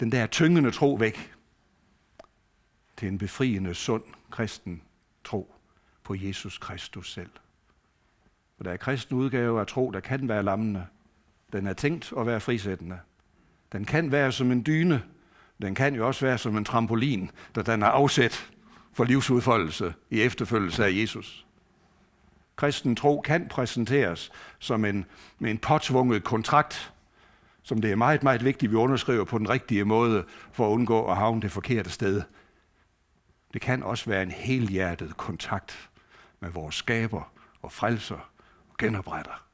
den 0.00 0.12
der 0.12 0.26
tyngende 0.26 0.70
tro 0.70 0.94
væk 0.94 1.34
til 2.96 3.08
en 3.08 3.18
befriende, 3.18 3.74
sund 3.74 4.04
kristen 4.30 4.82
tro 5.24 5.54
på 6.04 6.14
Jesus 6.14 6.58
Kristus 6.58 7.12
selv. 7.12 7.30
For 8.56 8.64
der 8.64 8.72
er 8.72 8.76
kristen 8.76 9.16
udgave 9.16 9.60
af 9.60 9.66
tro, 9.66 9.90
der 9.90 10.00
kan 10.00 10.28
være 10.28 10.42
lammende. 10.42 10.86
Den 11.52 11.66
er 11.66 11.72
tænkt 11.72 12.12
at 12.18 12.26
være 12.26 12.40
frisættende. 12.40 12.98
Den 13.72 13.84
kan 13.84 14.12
være 14.12 14.32
som 14.32 14.52
en 14.52 14.66
dyne. 14.66 15.02
Den 15.62 15.74
kan 15.74 15.94
jo 15.94 16.06
også 16.06 16.26
være 16.26 16.38
som 16.38 16.56
en 16.56 16.64
trampolin, 16.64 17.30
der 17.54 17.62
den 17.62 17.82
er 17.82 17.86
afsæt 17.86 18.50
for 18.92 19.04
livsudfoldelse 19.04 19.94
i 20.10 20.20
efterfølgelse 20.20 20.84
af 20.84 20.90
Jesus. 20.92 21.46
Kristen 22.56 22.96
tro 22.96 23.20
kan 23.20 23.48
præsenteres 23.48 24.32
som 24.58 24.84
en, 24.84 25.04
med 25.38 25.50
en 25.50 25.58
påtvunget 25.58 26.24
kontrakt, 26.24 26.92
som 27.62 27.80
det 27.80 27.90
er 27.90 27.96
meget, 27.96 28.22
meget 28.22 28.44
vigtigt, 28.44 28.68
at 28.68 28.72
vi 28.72 28.76
underskriver 28.76 29.24
på 29.24 29.38
den 29.38 29.50
rigtige 29.50 29.84
måde 29.84 30.24
for 30.52 30.66
at 30.66 30.70
undgå 30.70 31.10
at 31.10 31.16
havne 31.16 31.42
det 31.42 31.52
forkerte 31.52 31.90
sted. 31.90 32.22
Det 33.52 33.60
kan 33.60 33.82
også 33.82 34.10
være 34.10 34.22
en 34.22 34.30
helhjertet 34.30 35.16
kontakt 35.16 35.90
med 36.40 36.50
vores 36.50 36.74
skaber 36.74 37.32
og 37.62 37.72
frelser 37.72 38.30
og 38.70 38.76
genopretter, 38.78 39.44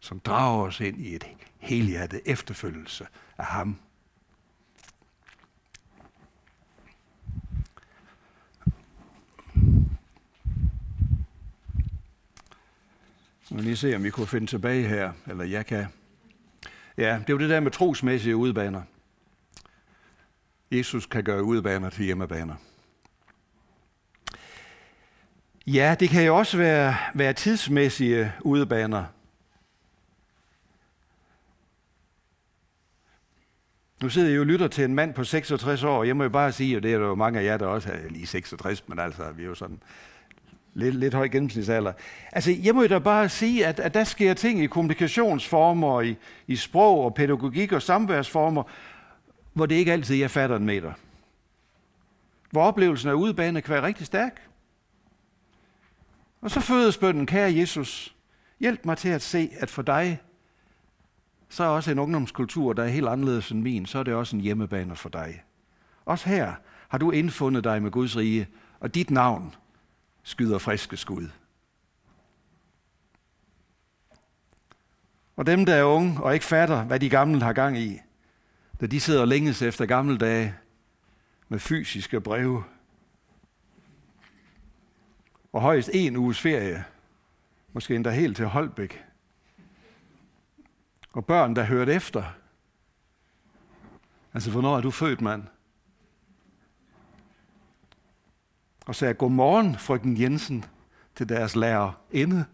som 0.00 0.20
drager 0.20 0.66
os 0.66 0.80
ind 0.80 1.00
i 1.00 1.14
et 1.14 1.26
helhjertet 1.58 2.20
efterfølgelse 2.26 3.06
af 3.38 3.44
ham. 3.44 3.78
Nu 13.50 13.60
lige 13.60 13.76
se, 13.76 13.96
om 13.96 14.04
vi 14.04 14.10
kunne 14.10 14.26
finde 14.26 14.46
tilbage 14.46 14.88
her, 14.88 15.12
eller 15.26 15.44
jeg 15.44 15.66
kan. 15.66 15.86
Ja, 16.96 17.18
det 17.20 17.30
er 17.30 17.32
jo 17.32 17.38
det 17.38 17.50
der 17.50 17.60
med 17.60 17.70
trosmæssige 17.70 18.36
udbaner. 18.36 18.82
Jesus 20.70 21.06
kan 21.06 21.24
gøre 21.24 21.44
udbaner 21.44 21.90
til 21.90 22.04
hjemmebaner. 22.04 22.54
Ja, 25.66 25.96
det 26.00 26.08
kan 26.08 26.26
jo 26.26 26.36
også 26.36 26.56
være, 26.56 26.96
være 27.14 27.32
tidsmæssige 27.32 28.32
udbaner. 28.40 29.04
Nu 34.02 34.08
sidder 34.08 34.28
jeg 34.28 34.36
jo 34.36 34.40
og 34.40 34.46
lytter 34.46 34.68
til 34.68 34.84
en 34.84 34.94
mand 34.94 35.14
på 35.14 35.24
66 35.24 35.82
år, 35.82 36.04
jeg 36.04 36.16
må 36.16 36.22
jo 36.22 36.28
bare 36.28 36.52
sige, 36.52 36.76
og 36.76 36.82
det 36.82 36.94
er 36.94 36.98
der 36.98 37.06
jo 37.06 37.14
mange 37.14 37.40
af 37.40 37.44
jer, 37.44 37.56
der 37.56 37.66
også 37.66 37.92
er 37.92 38.08
lige 38.08 38.26
66, 38.26 38.88
men 38.88 38.98
altså, 38.98 39.30
vi 39.30 39.42
er 39.42 39.46
jo 39.46 39.54
sådan 39.54 39.82
lidt, 40.78 40.94
lidt 40.94 41.14
høj 41.14 41.28
gennemsnitsalder. 41.28 41.92
Altså, 42.32 42.56
jeg 42.62 42.74
må 42.74 42.82
jo 42.82 42.88
da 42.88 42.98
bare 42.98 43.28
sige, 43.28 43.66
at, 43.66 43.80
at 43.80 43.94
der 43.94 44.04
sker 44.04 44.34
ting 44.34 44.62
i 44.62 44.66
kommunikationsformer, 44.66 46.00
i, 46.00 46.16
i 46.46 46.56
sprog 46.56 47.04
og 47.04 47.14
pædagogik 47.14 47.72
og 47.72 47.82
samværsformer, 47.82 48.62
hvor 49.52 49.66
det 49.66 49.74
ikke 49.74 49.92
altid 49.92 50.16
jeg 50.16 50.30
fatter 50.30 50.56
en 50.56 50.66
meter. 50.66 50.92
Hvor 52.50 52.62
oplevelsen 52.62 53.10
af 53.10 53.14
udebane 53.14 53.60
kan 53.60 53.74
være 53.74 53.82
rigtig 53.82 54.06
stærk. 54.06 54.42
Og 56.40 56.50
så 56.50 56.60
fødes 56.60 56.98
bønden, 56.98 57.26
kære 57.26 57.54
Jesus, 57.54 58.14
hjælp 58.60 58.84
mig 58.84 58.98
til 58.98 59.08
at 59.08 59.22
se, 59.22 59.50
at 59.60 59.70
for 59.70 59.82
dig, 59.82 60.20
så 61.48 61.64
er 61.64 61.68
også 61.68 61.90
en 61.90 61.98
ungdomskultur, 61.98 62.72
der 62.72 62.82
er 62.82 62.88
helt 62.88 63.08
anderledes 63.08 63.50
end 63.50 63.62
min, 63.62 63.86
så 63.86 63.98
er 63.98 64.02
det 64.02 64.14
også 64.14 64.36
en 64.36 64.42
hjemmebane 64.42 64.96
for 64.96 65.08
dig. 65.08 65.42
Også 66.04 66.28
her 66.28 66.52
har 66.88 66.98
du 66.98 67.10
indfundet 67.10 67.64
dig 67.64 67.82
med 67.82 67.90
Guds 67.90 68.16
rige, 68.16 68.46
og 68.80 68.94
dit 68.94 69.10
navn 69.10 69.54
skyder 70.28 70.58
friske 70.58 70.96
skud. 70.96 71.28
Og 75.36 75.46
dem, 75.46 75.66
der 75.66 75.74
er 75.74 75.84
unge 75.84 76.22
og 76.22 76.34
ikke 76.34 76.46
fatter, 76.46 76.84
hvad 76.84 77.00
de 77.00 77.10
gamle 77.10 77.42
har 77.42 77.52
gang 77.52 77.78
i, 77.78 78.00
da 78.80 78.86
de 78.86 79.00
sidder 79.00 79.20
og 79.20 79.28
længes 79.28 79.62
efter 79.62 79.86
gamle 79.86 80.18
dage 80.18 80.54
med 81.48 81.58
fysiske 81.58 82.20
breve 82.20 82.64
og 85.52 85.60
højst 85.60 85.90
en 85.92 86.16
uges 86.16 86.40
ferie, 86.40 86.84
måske 87.72 87.94
endda 87.94 88.10
helt 88.10 88.36
til 88.36 88.46
Holbæk. 88.46 89.04
Og 91.12 91.26
børn, 91.26 91.56
der 91.56 91.64
hørte 91.64 91.92
efter. 91.92 92.24
Altså, 94.34 94.50
hvornår 94.50 94.76
er 94.76 94.80
du 94.80 94.90
født, 94.90 95.20
mand? 95.20 95.42
Og 98.88 98.94
sagde, 98.94 99.14
godmorgen, 99.14 99.78
frøken 99.78 100.20
Jensen, 100.20 100.64
til 101.16 101.28
deres 101.28 101.56
lærer 101.56 102.00
inde. 102.10 102.44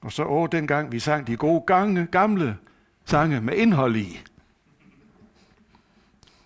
Og 0.00 0.12
så, 0.12 0.24
åh, 0.24 0.48
dengang 0.52 0.92
vi 0.92 0.98
sang 0.98 1.26
de 1.26 1.36
gode 1.36 1.64
gange, 1.66 2.06
gamle 2.06 2.56
sange 3.04 3.40
med 3.40 3.54
indhold 3.54 3.96
i. 3.96 4.20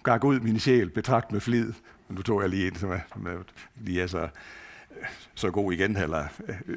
Gak 0.02 0.24
ud 0.24 0.40
min 0.40 0.60
sjæl, 0.60 0.90
betragt 0.90 1.32
med 1.32 1.40
flid. 1.40 1.72
Nu 2.08 2.22
tog 2.22 2.40
jeg 2.40 2.50
lige 2.50 2.66
en, 2.66 2.76
som 2.76 2.90
er, 2.90 3.00
som 3.12 3.26
er 3.26 3.42
lige 3.76 4.02
er 4.02 4.06
så, 4.06 4.28
så 5.34 5.50
god 5.50 5.72
igen. 5.72 5.96
Eller, 5.96 6.26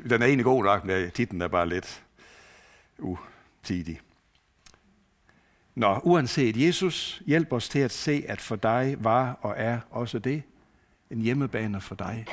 den 0.10 0.22
er 0.22 0.26
egentlig 0.26 0.46
god 0.46 0.64
nok, 0.64 0.86
men 0.86 1.12
titlen 1.12 1.42
er 1.42 1.48
bare 1.48 1.70
lidt 1.70 2.04
utidig. 2.98 4.00
Nå, 5.78 6.00
uanset 6.04 6.58
Jesus, 6.58 7.22
hjælp 7.26 7.54
os 7.54 7.70
til 7.70 7.80
at 7.80 7.92
se, 7.92 8.24
at 8.28 8.42
for 8.42 8.56
dig 8.56 8.96
var 9.00 9.40
og 9.42 9.54
er 9.58 9.80
også 9.90 10.20
det 10.20 10.44
en 11.10 11.22
hjemmebane 11.22 11.82
for 11.82 11.96
dig. 11.96 12.26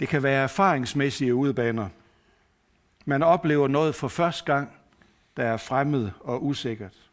Det 0.00 0.08
kan 0.08 0.22
være 0.22 0.42
erfaringsmæssige 0.42 1.34
udbaner. 1.34 1.88
Man 3.04 3.22
oplever 3.22 3.68
noget 3.68 3.94
for 3.94 4.08
første 4.08 4.52
gang, 4.52 4.70
der 5.36 5.44
er 5.44 5.56
fremmed 5.56 6.10
og 6.20 6.44
usikkert. 6.44 7.10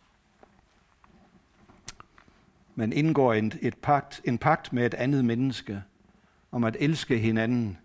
Man 2.76 2.94
indgår 2.94 3.34
en, 3.34 3.54
et 3.62 3.78
pagt, 3.78 4.22
en 4.24 4.38
pagt 4.38 4.74
med 4.74 4.86
et 4.86 4.94
andet 4.94 5.26
menneske 5.26 5.84
om 6.52 6.64
at 6.64 6.78
elske 6.80 7.18
hinanden 7.18 7.78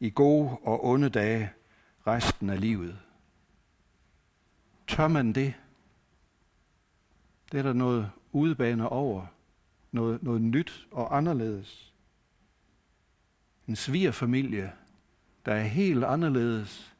i 0.00 0.10
gode 0.10 0.56
og 0.62 0.86
onde 0.86 1.08
dage 1.08 1.50
resten 2.06 2.50
af 2.50 2.60
livet. 2.60 2.98
Tør 4.86 5.08
man 5.08 5.32
det? 5.32 5.54
Det 7.52 7.58
er 7.58 7.62
der 7.62 7.72
noget 7.72 8.10
udebane 8.32 8.88
over. 8.88 9.26
Noget, 9.92 10.22
noget 10.22 10.42
nyt 10.42 10.86
og 10.90 11.16
anderledes. 11.16 11.92
En 13.66 13.76
svigerfamilie, 13.76 14.72
der 15.46 15.54
er 15.54 15.62
helt 15.62 16.04
anderledes 16.04 16.94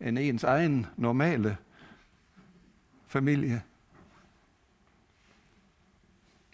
end 0.00 0.18
ens 0.18 0.44
egen 0.44 0.86
normale 0.96 1.56
familie. 3.06 3.62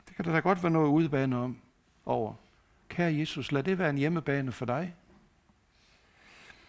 Det 0.09 0.17
kan 0.17 0.25
der 0.25 0.33
da 0.33 0.39
godt 0.39 0.63
være 0.63 0.73
noget 0.73 0.89
udebane 0.89 1.37
om 1.37 1.59
over. 2.07 2.35
Kære 2.89 3.15
Jesus, 3.15 3.53
lad 3.53 3.63
det 3.63 3.79
være 3.79 3.91
en 3.91 3.99
hjemmebane 3.99 4.53
for 4.53 4.67
dig. 4.67 4.95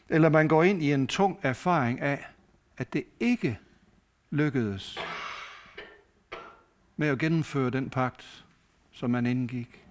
Eller 0.09 0.29
man 0.29 0.47
går 0.47 0.63
ind 0.63 0.83
i 0.83 0.93
en 0.93 1.07
tung 1.07 1.39
erfaring 1.41 2.01
af, 2.01 2.25
at 2.77 2.93
det 2.93 3.03
ikke 3.19 3.59
lykkedes 4.29 4.97
med 6.95 7.07
at 7.07 7.19
gennemføre 7.19 7.69
den 7.69 7.89
pagt, 7.89 8.45
som 8.91 9.09
man 9.09 9.25
indgik. 9.25 9.85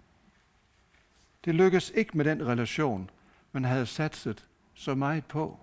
Det 1.44 1.54
lykkedes 1.54 1.90
ikke 1.90 2.16
med 2.16 2.24
den 2.24 2.46
relation, 2.46 3.10
man 3.52 3.64
havde 3.64 3.86
satset 3.86 4.46
så 4.74 4.94
meget 4.94 5.24
på. 5.24 5.60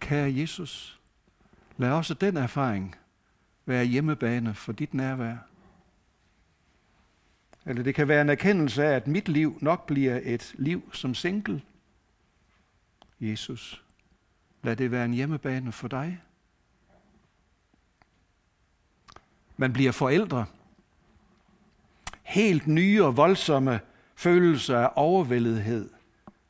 Kære 0.00 0.34
Jesus, 0.34 1.00
lad 1.76 1.90
også 1.90 2.14
den 2.14 2.36
erfaring 2.36 2.96
være 3.66 3.84
hjemmebane 3.84 4.54
for 4.54 4.72
dit 4.72 4.94
nærvær. 4.94 5.36
Eller 7.66 7.82
det 7.82 7.94
kan 7.94 8.08
være 8.08 8.20
en 8.20 8.28
erkendelse 8.28 8.84
af, 8.84 8.96
at 8.96 9.06
mit 9.06 9.28
liv 9.28 9.58
nok 9.60 9.86
bliver 9.86 10.20
et 10.22 10.54
liv 10.58 10.90
som 10.92 11.14
single. 11.14 11.62
Jesus, 13.20 13.84
lad 14.62 14.76
det 14.76 14.90
være 14.90 15.04
en 15.04 15.14
hjemmebane 15.14 15.72
for 15.72 15.88
dig. 15.88 16.22
Man 19.56 19.72
bliver 19.72 19.92
forældre. 19.92 20.46
Helt 22.22 22.66
nye 22.66 23.04
og 23.04 23.16
voldsomme 23.16 23.80
følelser 24.16 24.78
af 24.78 24.92
overvældethed, 24.96 25.90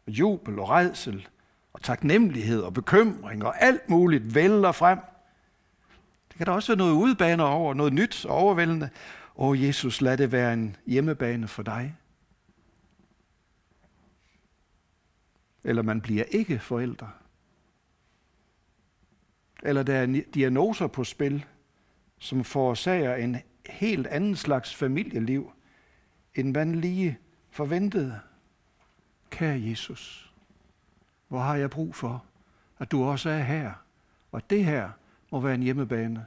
jubel 0.06 0.58
og 0.58 0.70
redsel, 0.70 1.28
og 1.72 1.82
taknemmelighed 1.82 2.60
og 2.60 2.74
bekymring 2.74 3.44
og 3.44 3.62
alt 3.62 3.88
muligt 3.88 4.34
vælter 4.34 4.72
frem. 4.72 4.98
Det 6.28 6.36
kan 6.36 6.46
der 6.46 6.52
også 6.52 6.72
være 6.72 6.78
noget 6.78 6.92
udbaner 6.92 7.44
over, 7.44 7.74
noget 7.74 7.92
nyt 7.92 8.24
og 8.24 8.36
overvældende. 8.36 8.90
Åh 9.36 9.64
Jesus, 9.64 10.00
lad 10.00 10.18
det 10.18 10.32
være 10.32 10.52
en 10.52 10.76
hjemmebane 10.86 11.48
for 11.48 11.62
dig. 11.62 11.96
Eller 15.64 15.82
man 15.82 16.00
bliver 16.00 16.24
ikke 16.24 16.58
forældre 16.58 17.10
eller 19.62 19.82
der 19.82 19.94
er 19.94 20.22
diagnoser 20.34 20.86
på 20.86 21.04
spil, 21.04 21.46
som 22.18 22.44
forårsager 22.44 23.14
en 23.14 23.36
helt 23.66 24.06
anden 24.06 24.36
slags 24.36 24.74
familieliv, 24.74 25.52
end 26.34 26.54
man 26.54 26.74
lige 26.74 27.18
forventede. 27.50 28.20
Kære 29.30 29.62
Jesus, 29.62 30.32
hvor 31.28 31.38
har 31.38 31.54
jeg 31.54 31.70
brug 31.70 31.94
for, 31.94 32.24
at 32.78 32.90
du 32.90 33.04
også 33.04 33.30
er 33.30 33.42
her, 33.42 33.72
og 34.32 34.50
det 34.50 34.64
her 34.64 34.90
må 35.30 35.40
være 35.40 35.54
en 35.54 35.62
hjemmebane. 35.62 36.26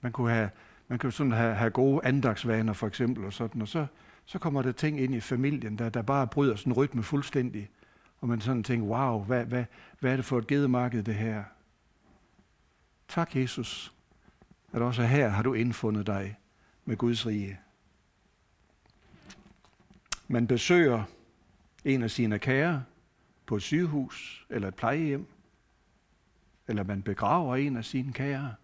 Man 0.00 0.12
kunne 0.12 0.30
have 0.30 0.50
man 0.88 0.98
kunne 0.98 1.06
jo 1.06 1.10
sådan 1.10 1.32
have, 1.32 1.54
have 1.54 1.70
gode 1.70 2.00
andagsvaner 2.04 2.72
for 2.72 2.86
eksempel 2.86 3.24
og 3.24 3.32
sådan, 3.32 3.62
og 3.62 3.68
så 3.68 3.86
så 4.28 4.38
kommer 4.38 4.62
der 4.62 4.72
ting 4.72 5.00
ind 5.00 5.14
i 5.14 5.20
familien, 5.20 5.78
der, 5.78 5.88
der 5.88 6.02
bare 6.02 6.26
bryder 6.26 6.56
sådan 6.56 6.72
en 6.72 6.76
rytme 6.76 7.02
fuldstændig. 7.02 7.70
Og 8.20 8.28
man 8.28 8.40
sådan 8.40 8.64
tænker, 8.64 8.86
wow, 8.86 9.24
hvad, 9.24 9.44
hvad, 9.44 9.64
hvad 10.00 10.12
er 10.12 10.16
det 10.16 10.24
for 10.24 10.38
et 10.38 10.46
gedemarked 10.46 11.02
det 11.02 11.14
her? 11.14 11.44
Tak, 13.08 13.36
Jesus, 13.36 13.94
at 14.72 14.82
også 14.82 15.02
her 15.02 15.28
har 15.28 15.42
du 15.42 15.54
indfundet 15.54 16.06
dig 16.06 16.38
med 16.84 16.96
Guds 16.96 17.26
rige. 17.26 17.60
Man 20.28 20.46
besøger 20.46 21.04
en 21.84 22.02
af 22.02 22.10
sine 22.10 22.38
kære 22.38 22.84
på 23.46 23.56
et 23.56 23.62
sygehus 23.62 24.46
eller 24.50 24.68
et 24.68 24.74
plejehjem, 24.74 25.26
eller 26.66 26.82
man 26.82 27.02
begraver 27.02 27.56
en 27.56 27.76
af 27.76 27.84
sine 27.84 28.12
kære. 28.12 28.54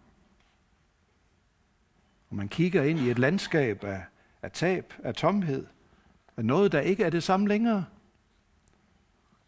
Og 2.29 2.35
man 2.35 2.49
kigger 2.49 2.83
ind 2.83 2.99
i 2.99 3.11
et 3.11 3.19
landskab 3.19 3.83
af, 3.83 4.05
af 4.45 4.51
tab, 4.51 4.93
af 5.03 5.15
tomhed, 5.15 5.65
af 6.37 6.45
noget, 6.45 6.71
der 6.71 6.79
ikke 6.79 7.03
er 7.03 7.09
det 7.09 7.23
samme 7.23 7.47
længere. 7.47 7.85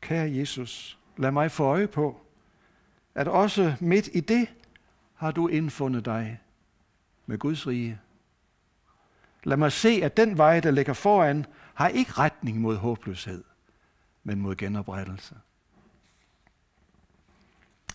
Kære 0.02 0.36
Jesus, 0.36 1.00
lad 1.18 1.32
mig 1.32 1.52
få 1.52 1.64
øje 1.64 1.88
på, 1.88 2.22
at 3.16 3.28
også 3.28 3.76
midt 3.80 4.10
i 4.14 4.20
det 4.20 4.48
har 5.16 5.32
du 5.32 5.48
indfundet 5.48 6.06
dig 6.06 6.40
med 7.26 7.38
Guds 7.38 7.68
rige. 7.68 8.00
Lad 9.44 9.58
mig 9.58 9.72
se, 9.72 9.90
at 10.04 10.18
den 10.18 10.38
vej, 10.38 10.60
der 10.60 10.72
ligger 10.72 10.94
foran, 10.94 11.46
har 11.74 11.88
ikke 11.88 12.12
retning 12.12 12.62
mod 12.62 12.76
håbløshed, 12.76 13.44
men 14.24 14.42
mod 14.42 14.56
genoprettelse. 14.56 15.36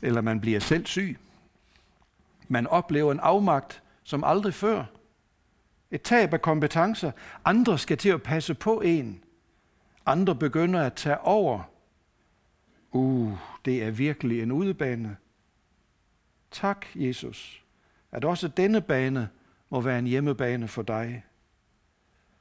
Eller 0.02 0.20
man 0.20 0.40
bliver 0.40 0.60
selv 0.60 0.86
syg. 0.86 1.18
Man 2.48 2.66
oplever 2.66 3.12
en 3.12 3.20
afmagt 3.20 3.82
som 4.02 4.24
aldrig 4.24 4.54
før. 4.54 4.84
Et 5.92 6.02
tab 6.02 6.34
af 6.34 6.42
kompetencer. 6.42 7.12
Andre 7.44 7.78
skal 7.78 7.98
til 7.98 8.08
at 8.08 8.22
passe 8.22 8.54
på 8.54 8.80
en. 8.80 9.24
Andre 10.06 10.34
begynder 10.34 10.82
at 10.82 10.94
tage 10.94 11.20
over. 11.20 11.62
Uh, 12.90 13.32
det 13.64 13.82
er 13.82 13.90
virkelig 13.90 14.42
en 14.42 14.52
udebane. 14.52 15.16
Tak, 16.50 16.86
Jesus, 16.94 17.64
at 18.12 18.24
også 18.24 18.48
denne 18.48 18.80
bane 18.80 19.28
må 19.70 19.80
være 19.80 19.98
en 19.98 20.06
hjemmebane 20.06 20.68
for 20.68 20.82
dig. 20.82 21.24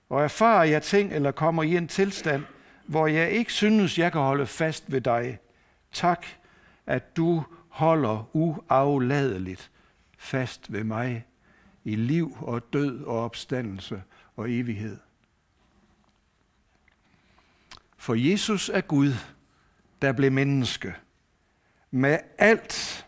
Og 0.09 0.23
erfarer 0.23 0.63
jeg 0.63 0.83
ting 0.83 1.13
eller 1.13 1.31
kommer 1.31 1.63
i 1.63 1.77
en 1.77 1.87
tilstand, 1.87 2.43
hvor 2.85 3.07
jeg 3.07 3.31
ikke 3.31 3.53
synes, 3.53 3.99
jeg 3.99 4.11
kan 4.11 4.21
holde 4.21 4.45
fast 4.45 4.91
ved 4.91 5.01
dig. 5.01 5.39
Tak, 5.91 6.25
at 6.85 7.17
du 7.17 7.43
holder 7.69 8.29
uafladeligt 8.33 9.71
fast 10.17 10.73
ved 10.73 10.83
mig 10.83 11.25
i 11.83 11.95
liv 11.95 12.37
og 12.41 12.73
død 12.73 13.03
og 13.03 13.23
opstandelse 13.23 14.01
og 14.35 14.51
evighed. 14.51 14.97
For 17.97 18.13
Jesus 18.13 18.69
er 18.69 18.81
Gud, 18.81 19.13
der 20.01 20.11
blev 20.11 20.31
menneske. 20.31 20.93
Med 21.91 22.17
alt, 22.37 23.05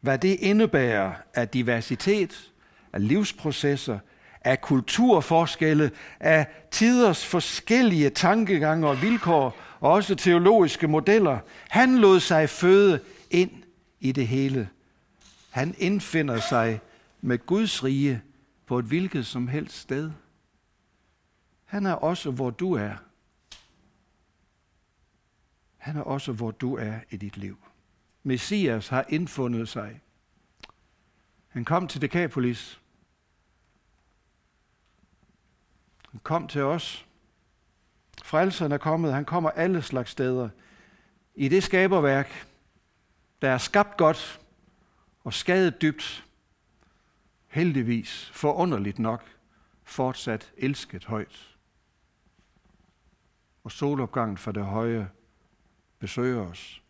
hvad 0.00 0.18
det 0.18 0.36
indebærer 0.40 1.12
af 1.34 1.48
diversitet, 1.48 2.52
af 2.92 3.08
livsprocesser, 3.08 3.98
af 4.40 4.60
kulturforskelle, 4.60 5.90
af 6.20 6.46
tiders 6.70 7.26
forskellige 7.26 8.10
tankegange 8.10 8.88
og 8.88 9.02
vilkår, 9.02 9.56
og 9.80 9.92
også 9.92 10.14
teologiske 10.14 10.88
modeller. 10.88 11.38
Han 11.68 11.98
lod 11.98 12.20
sig 12.20 12.48
føde 12.48 13.00
ind 13.30 13.50
i 14.00 14.12
det 14.12 14.28
hele. 14.28 14.68
Han 15.52 15.74
indfinder 15.78 16.40
sig 16.40 16.80
med 17.20 17.38
Guds 17.46 17.84
rige 17.84 18.22
på 18.66 18.78
et 18.78 18.84
hvilket 18.84 19.26
som 19.26 19.48
helst 19.48 19.76
sted. 19.76 20.10
Han 21.64 21.86
er 21.86 21.92
også, 21.92 22.30
hvor 22.30 22.50
du 22.50 22.72
er. 22.72 22.94
Han 25.76 25.96
er 25.96 26.02
også, 26.02 26.32
hvor 26.32 26.50
du 26.50 26.76
er 26.76 27.00
i 27.10 27.16
dit 27.16 27.36
liv. 27.36 27.58
Messias 28.22 28.88
har 28.88 29.04
indfundet 29.08 29.68
sig. 29.68 30.00
Han 31.48 31.64
kom 31.64 31.88
til 31.88 32.00
Decapolis. 32.00 32.80
Han 36.10 36.20
kom 36.22 36.48
til 36.48 36.62
os. 36.62 37.06
Frelseren 38.22 38.72
er 38.72 38.78
kommet. 38.78 39.12
Han 39.12 39.24
kommer 39.24 39.50
alle 39.50 39.82
slags 39.82 40.10
steder. 40.10 40.48
I 41.34 41.48
det 41.48 41.62
skaberværk, 41.62 42.46
der 43.42 43.50
er 43.50 43.58
skabt 43.58 43.96
godt 43.96 44.41
og 45.24 45.34
skadet 45.34 45.82
dybt, 45.82 46.26
heldigvis, 47.48 48.30
forunderligt 48.34 48.98
nok, 48.98 49.24
fortsat 49.84 50.52
elsket 50.56 51.04
højt. 51.04 51.56
Og 53.64 53.72
solopgangen 53.72 54.38
fra 54.38 54.52
det 54.52 54.64
høje 54.64 55.10
besøger 55.98 56.40
os. 56.40 56.82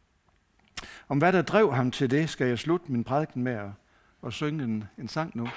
Om 1.08 1.18
hvad 1.18 1.32
der 1.32 1.42
drev 1.42 1.74
ham 1.74 1.90
til 1.90 2.10
det, 2.10 2.30
skal 2.30 2.46
jeg 2.46 2.58
slutte 2.58 2.92
min 2.92 3.04
prædiken 3.04 3.42
med 3.42 3.52
at, 3.52 3.70
at 4.26 4.32
synge 4.32 4.64
en, 4.64 4.84
en 4.98 5.08
sang 5.08 5.36
nu. 5.36 5.48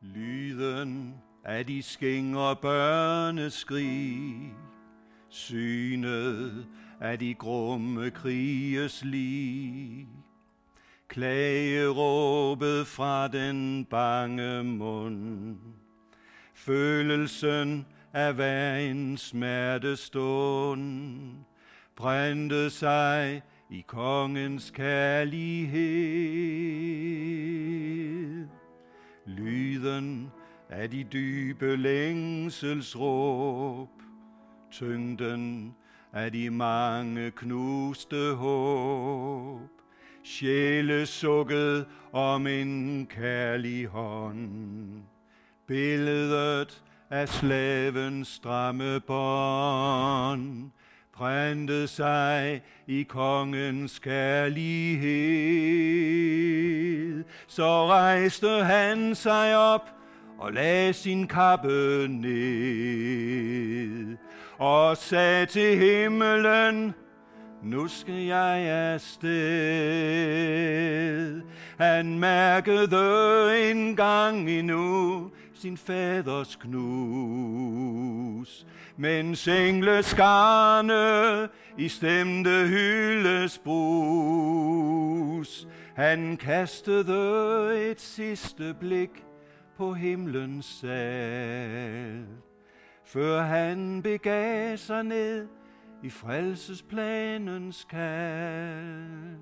Lyden 0.00 1.14
af 1.44 1.66
de 1.66 1.82
skingre 1.82 2.56
børneskrig, 2.56 4.54
synet 5.28 6.66
af 7.00 7.18
de 7.18 7.34
grumme 7.34 8.10
kriges 8.10 9.04
lig, 9.04 10.08
klageråbet 11.08 12.86
fra 12.86 13.28
den 13.28 13.84
bange 13.84 14.64
mund, 14.64 15.56
følelsen 16.54 17.86
af 18.12 18.34
hver 18.34 18.76
en 18.76 19.16
smertestund, 19.16 21.30
brændte 21.96 22.70
sig 22.70 23.42
i 23.70 23.84
kongens 23.86 24.70
kærlighed. 24.70 25.76
Lyden 29.26 30.30
af 30.70 30.90
de 30.90 31.04
dybe 31.04 31.76
længselsråb, 31.76 33.90
tyngden 34.70 35.74
af 36.16 36.32
de 36.32 36.50
mange 36.50 37.30
knuste 37.30 38.34
håb, 38.34 39.70
sjælesukket 40.24 41.86
om 42.12 42.46
en 42.46 43.06
kærlig 43.06 43.86
hånd, 43.86 45.02
billedet 45.66 46.82
af 47.10 47.28
slavens 47.28 48.28
stramme 48.28 49.00
bånd, 49.00 50.70
brændte 51.12 51.86
sig 51.86 52.62
i 52.86 53.02
kongens 53.02 53.98
kærlighed. 53.98 55.04
Så 57.46 57.86
rejste 57.86 58.48
han 58.48 59.14
sig 59.14 59.56
op 59.56 59.95
og 60.38 60.52
lagde 60.52 60.92
sin 60.92 61.26
kappe 61.26 62.08
ned 62.08 63.46
og 64.58 64.96
sagde 64.96 65.46
til 65.46 65.78
himmelen, 65.78 66.94
nu 67.62 67.88
skal 67.88 68.14
jeg 68.14 68.58
afsted. 68.94 69.32
Han 71.78 72.18
mærkede 72.18 73.70
en 73.70 73.96
gang 73.96 74.50
endnu 74.50 75.30
sin 75.54 75.76
faders 75.76 76.56
knus. 76.56 77.86
Men 78.96 79.36
engle 79.48 80.02
skarne 80.02 81.48
i 81.78 81.88
stemte 81.88 82.66
hyldes 82.68 83.58
brus. 83.58 84.86
Han 85.96 86.36
kastede 86.36 87.90
et 87.90 88.00
sidste 88.00 88.74
blik 88.80 89.26
på 89.76 89.92
himlens 89.94 90.66
sal, 90.66 92.26
før 93.04 93.40
han 93.40 94.02
begav 94.02 94.76
sig 94.76 95.04
ned 95.04 95.48
i 96.02 96.10
frelsesplanens 96.10 97.86
kald. 97.90 99.38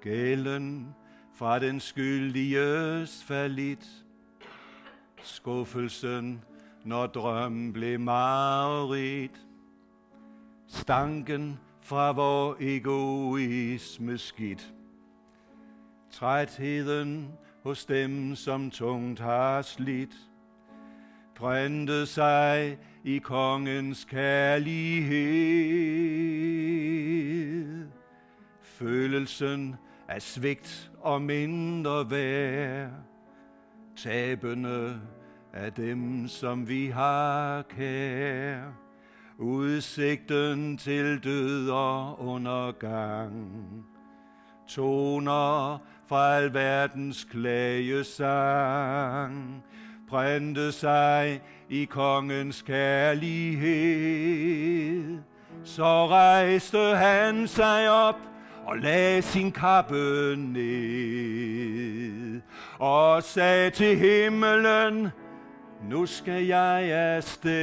Gælden 0.00 0.94
fra 1.34 1.58
den 1.58 1.80
skyldiges 1.80 3.24
falit, 3.24 3.86
skuffelsen, 5.22 6.44
når 6.84 7.06
drøm 7.06 7.72
blev 7.72 8.00
mareridt, 8.00 9.46
stanken 10.66 11.60
fra 11.80 12.12
vor 12.12 12.56
egoisme 12.60 14.18
skidt, 14.18 14.74
trætheden 16.10 17.32
hos 17.64 17.84
dem, 17.84 18.34
som 18.34 18.70
tungt 18.70 19.20
har 19.20 19.62
slidt, 19.62 20.16
brændte 21.34 22.06
sig 22.06 22.78
i 23.04 23.18
kongens 23.18 24.04
kærlighed. 24.04 25.44
følelsen 28.62 29.76
af 30.08 30.22
svigt 30.22 30.92
og 31.00 31.22
mindre 31.22 32.10
værd. 32.10 32.90
Tabende 33.96 35.00
af 35.52 35.72
dem, 35.72 36.28
som 36.28 36.68
vi 36.68 36.86
har 36.86 37.62
kær. 37.62 38.62
Udsigten 39.38 40.78
til 40.78 41.24
død 41.24 41.70
og 41.70 42.20
undergang. 42.20 43.93
Toner 44.68 45.78
fra 46.08 46.36
alverdens 46.36 47.26
klagesang 47.30 48.34
brændte 50.08 50.72
sig 50.72 51.42
i 51.68 51.84
kongens 51.84 52.62
kærlighed. 52.62 53.64
Så 55.64 56.06
rejste 56.06 56.78
han 56.78 57.46
sig 57.48 57.90
op 57.90 58.18
og 58.66 58.76
lagde 58.78 59.22
sin 59.22 59.52
kappe 59.52 60.36
ned 60.36 61.74
og 62.78 63.22
sagde 63.22 63.70
til 63.70 63.98
himmelen, 63.98 65.10
nu 65.88 66.06
skal 66.06 66.44
jeg 66.44 66.92
afsted. 66.92 67.54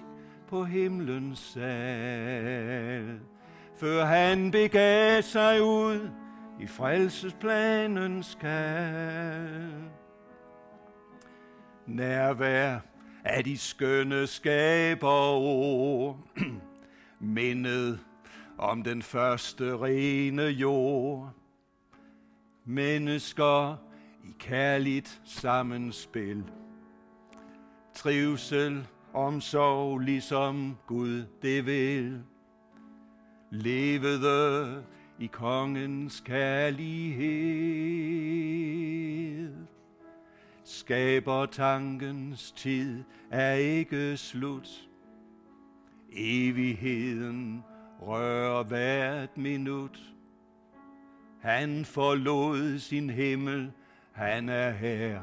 på 0.50 0.64
himlens 0.64 1.38
sal, 1.38 3.18
før 3.80 4.04
han 4.04 4.50
begav 4.50 5.22
sig 5.22 5.62
ud 5.62 6.08
i 6.60 6.66
frelsesplanen 6.66 8.22
skal. 8.22 9.84
Nærvær 11.86 12.78
af 13.24 13.44
de 13.44 13.58
skønne 13.58 14.26
skaber 14.26 16.16
mindet 17.18 18.00
om 18.58 18.82
den 18.82 19.02
første 19.02 19.76
rene 19.76 20.42
jord. 20.42 21.32
Mennesker 22.64 23.76
i 24.24 24.34
kærligt 24.38 25.20
sammenspil. 25.24 26.44
Trivsel, 27.94 28.86
omsorg, 29.12 29.98
ligesom 29.98 30.76
Gud 30.86 31.24
det 31.42 31.66
vil. 31.66 32.22
Levede 33.50 34.84
i 35.18 35.26
kongens 35.26 36.20
kærlighed. 36.20 37.24
Skaber 40.64 41.46
tankens 41.46 42.52
tid 42.52 43.04
er 43.30 43.52
ikke 43.52 44.16
slut. 44.16 44.88
Evigheden 46.12 47.64
rører 48.00 48.62
hvert 48.62 49.38
minut. 49.38 50.00
Han 51.40 51.84
forlod 51.84 52.78
sin 52.78 53.10
himmel, 53.10 53.72
han 54.12 54.48
er 54.48 54.70
her. 54.70 55.20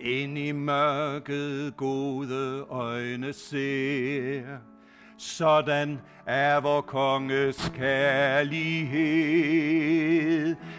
Ind 0.00 0.38
i 0.38 0.52
mørket 0.52 1.76
gode 1.76 2.60
øjne 2.68 3.32
ser 3.32 4.58
sådan 5.18 6.00
er 6.26 6.60
vor 6.60 6.80
konges 6.80 7.72
kærlighed. 7.76 8.94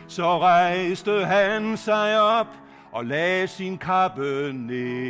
Så 0.08 0.40
rejste 0.40 1.26
han 1.26 1.78
sig 1.78 2.20
op 2.20 2.48
og 2.92 3.06
lagde 3.06 3.48
sin 3.48 3.78
kappe 3.78 4.54
ned 4.54 5.06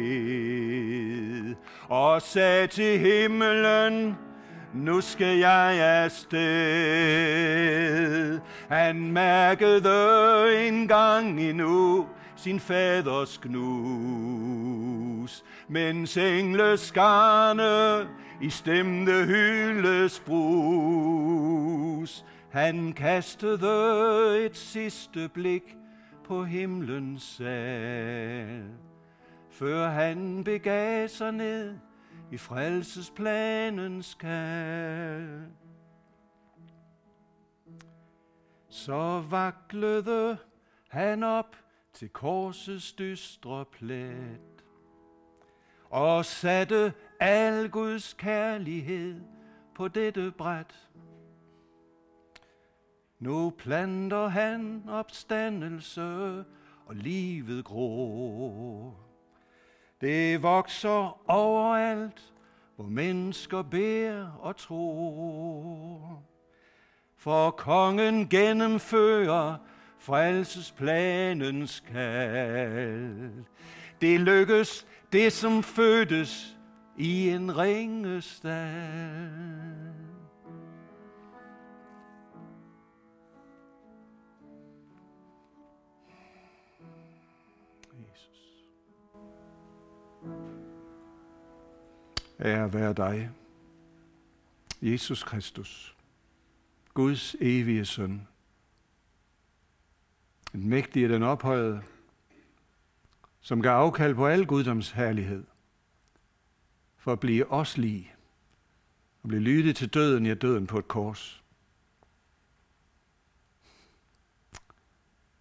og 1.89 2.21
sagde 2.21 2.67
til 2.67 2.99
himmelen, 2.99 4.17
nu 4.73 5.01
skal 5.01 5.37
jeg 5.37 5.73
afsted. 6.03 6.39
Han 8.69 9.11
mærkede 9.11 10.67
en 10.67 10.87
gang 10.87 11.41
endnu 11.41 12.05
sin 12.35 12.59
faders 12.59 13.37
hus, 15.25 15.43
mens 15.67 16.17
engleskarne 16.17 18.09
i 18.41 18.49
stemte 18.49 19.25
hyldesbrus. 19.25 20.25
Han 22.51 22.93
kastede 22.93 24.45
et 24.45 24.57
sidste 24.57 25.29
blik 25.29 25.77
på 26.23 26.43
himlens 26.43 27.23
sal, 27.23 28.63
før 29.49 29.87
han 29.87 30.43
begav 30.43 31.07
sig 31.07 31.31
ned 31.31 31.75
i 32.31 32.37
frelsesplanens 32.37 34.13
kald. 34.13 35.51
Så 38.69 39.19
vaklede 39.29 40.37
han 40.89 41.23
op 41.23 41.55
til 41.93 42.09
korsets 42.09 42.93
dystre 42.93 43.65
plet 43.65 44.54
og 45.89 46.25
satte 46.25 46.93
al 47.19 47.69
Guds 47.69 48.13
kærlighed 48.13 49.21
på 49.75 49.87
dette 49.87 50.31
bræt. 50.37 50.87
Nu 53.19 53.49
planter 53.49 54.27
han 54.27 54.83
opstandelse 54.89 56.45
og 56.85 56.95
livet 56.95 57.65
gror. 57.65 58.95
Det 60.01 60.43
vokser 60.43 61.29
overalt, 61.29 62.33
hvor 62.75 62.85
mennesker 62.85 63.61
beder 63.61 64.31
og 64.39 64.55
tror. 64.57 66.23
For 67.17 67.51
kongen 67.51 68.29
gennemfører 68.29 69.55
frelsesplanens 69.99 71.79
kald. 71.79 73.31
Det 74.01 74.19
lykkes 74.19 74.87
det, 75.15 75.33
som 75.33 75.63
fødes 75.63 76.57
i 76.97 77.29
en 77.29 77.57
ringestad. 77.57 78.53
Jesus. 87.93 88.65
Ære 92.39 92.73
være 92.73 92.93
dig, 92.93 93.29
Jesus 94.81 95.23
Kristus, 95.23 95.95
Guds 96.93 97.35
evige 97.39 97.85
søn, 97.85 98.27
den 100.51 100.69
mægtige, 100.69 101.09
den 101.09 101.23
ophøjede, 101.23 101.81
som 103.45 103.61
gav 103.61 103.71
afkald 103.71 104.15
på 104.15 104.27
al 104.27 104.45
guddoms 104.45 104.91
herlighed, 104.91 105.43
for 106.97 107.11
at 107.11 107.19
blive 107.19 107.51
os 107.51 107.77
lige, 107.77 108.13
og 109.23 109.27
blive 109.27 109.41
lydet 109.41 109.75
til 109.75 109.93
døden, 109.93 110.25
ja 110.25 110.33
døden 110.33 110.67
på 110.67 110.79
et 110.79 110.87
kors. 110.87 111.43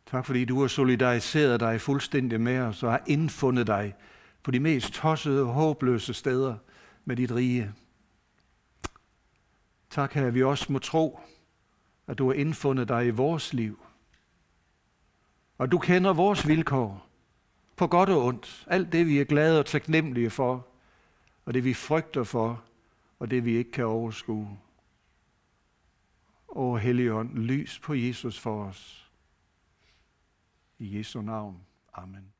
Tak 0.06 0.26
fordi 0.26 0.44
du 0.44 0.60
har 0.60 0.68
solidariseret 0.68 1.60
dig 1.60 1.80
fuldstændig 1.80 2.40
med 2.40 2.58
os 2.58 2.82
og 2.82 2.90
har 2.90 3.02
indfundet 3.06 3.66
dig 3.66 3.94
på 4.42 4.50
de 4.50 4.60
mest 4.60 4.92
tossede 4.92 5.42
og 5.42 5.52
håbløse 5.52 6.14
steder 6.14 6.56
med 7.04 7.16
dit 7.16 7.32
rige. 7.32 7.72
Tak 9.90 10.12
her, 10.12 10.26
at 10.26 10.34
vi 10.34 10.42
også 10.42 10.72
må 10.72 10.78
tro, 10.78 11.20
at 12.06 12.18
du 12.18 12.26
har 12.26 12.34
indfundet 12.34 12.88
dig 12.88 13.06
i 13.06 13.10
vores 13.10 13.52
liv. 13.52 13.80
Og 15.58 15.72
du 15.72 15.78
kender 15.78 16.12
vores 16.12 16.48
vilkår 16.48 17.13
på 17.76 17.86
godt 17.86 18.08
og 18.08 18.24
ondt. 18.24 18.66
Alt 18.66 18.92
det, 18.92 19.06
vi 19.06 19.18
er 19.18 19.24
glade 19.24 19.58
og 19.58 19.66
taknemmelige 19.66 20.30
for, 20.30 20.66
og 21.44 21.54
det, 21.54 21.64
vi 21.64 21.74
frygter 21.74 22.24
for, 22.24 22.64
og 23.18 23.30
det, 23.30 23.44
vi 23.44 23.56
ikke 23.56 23.70
kan 23.70 23.86
overskue. 23.86 24.58
O 26.48 26.76
Helligånd, 26.76 27.38
lys 27.38 27.78
på 27.78 27.94
Jesus 27.94 28.40
for 28.40 28.64
os. 28.64 29.10
I 30.78 30.98
Jesu 30.98 31.22
navn. 31.22 31.56
Amen. 31.94 32.32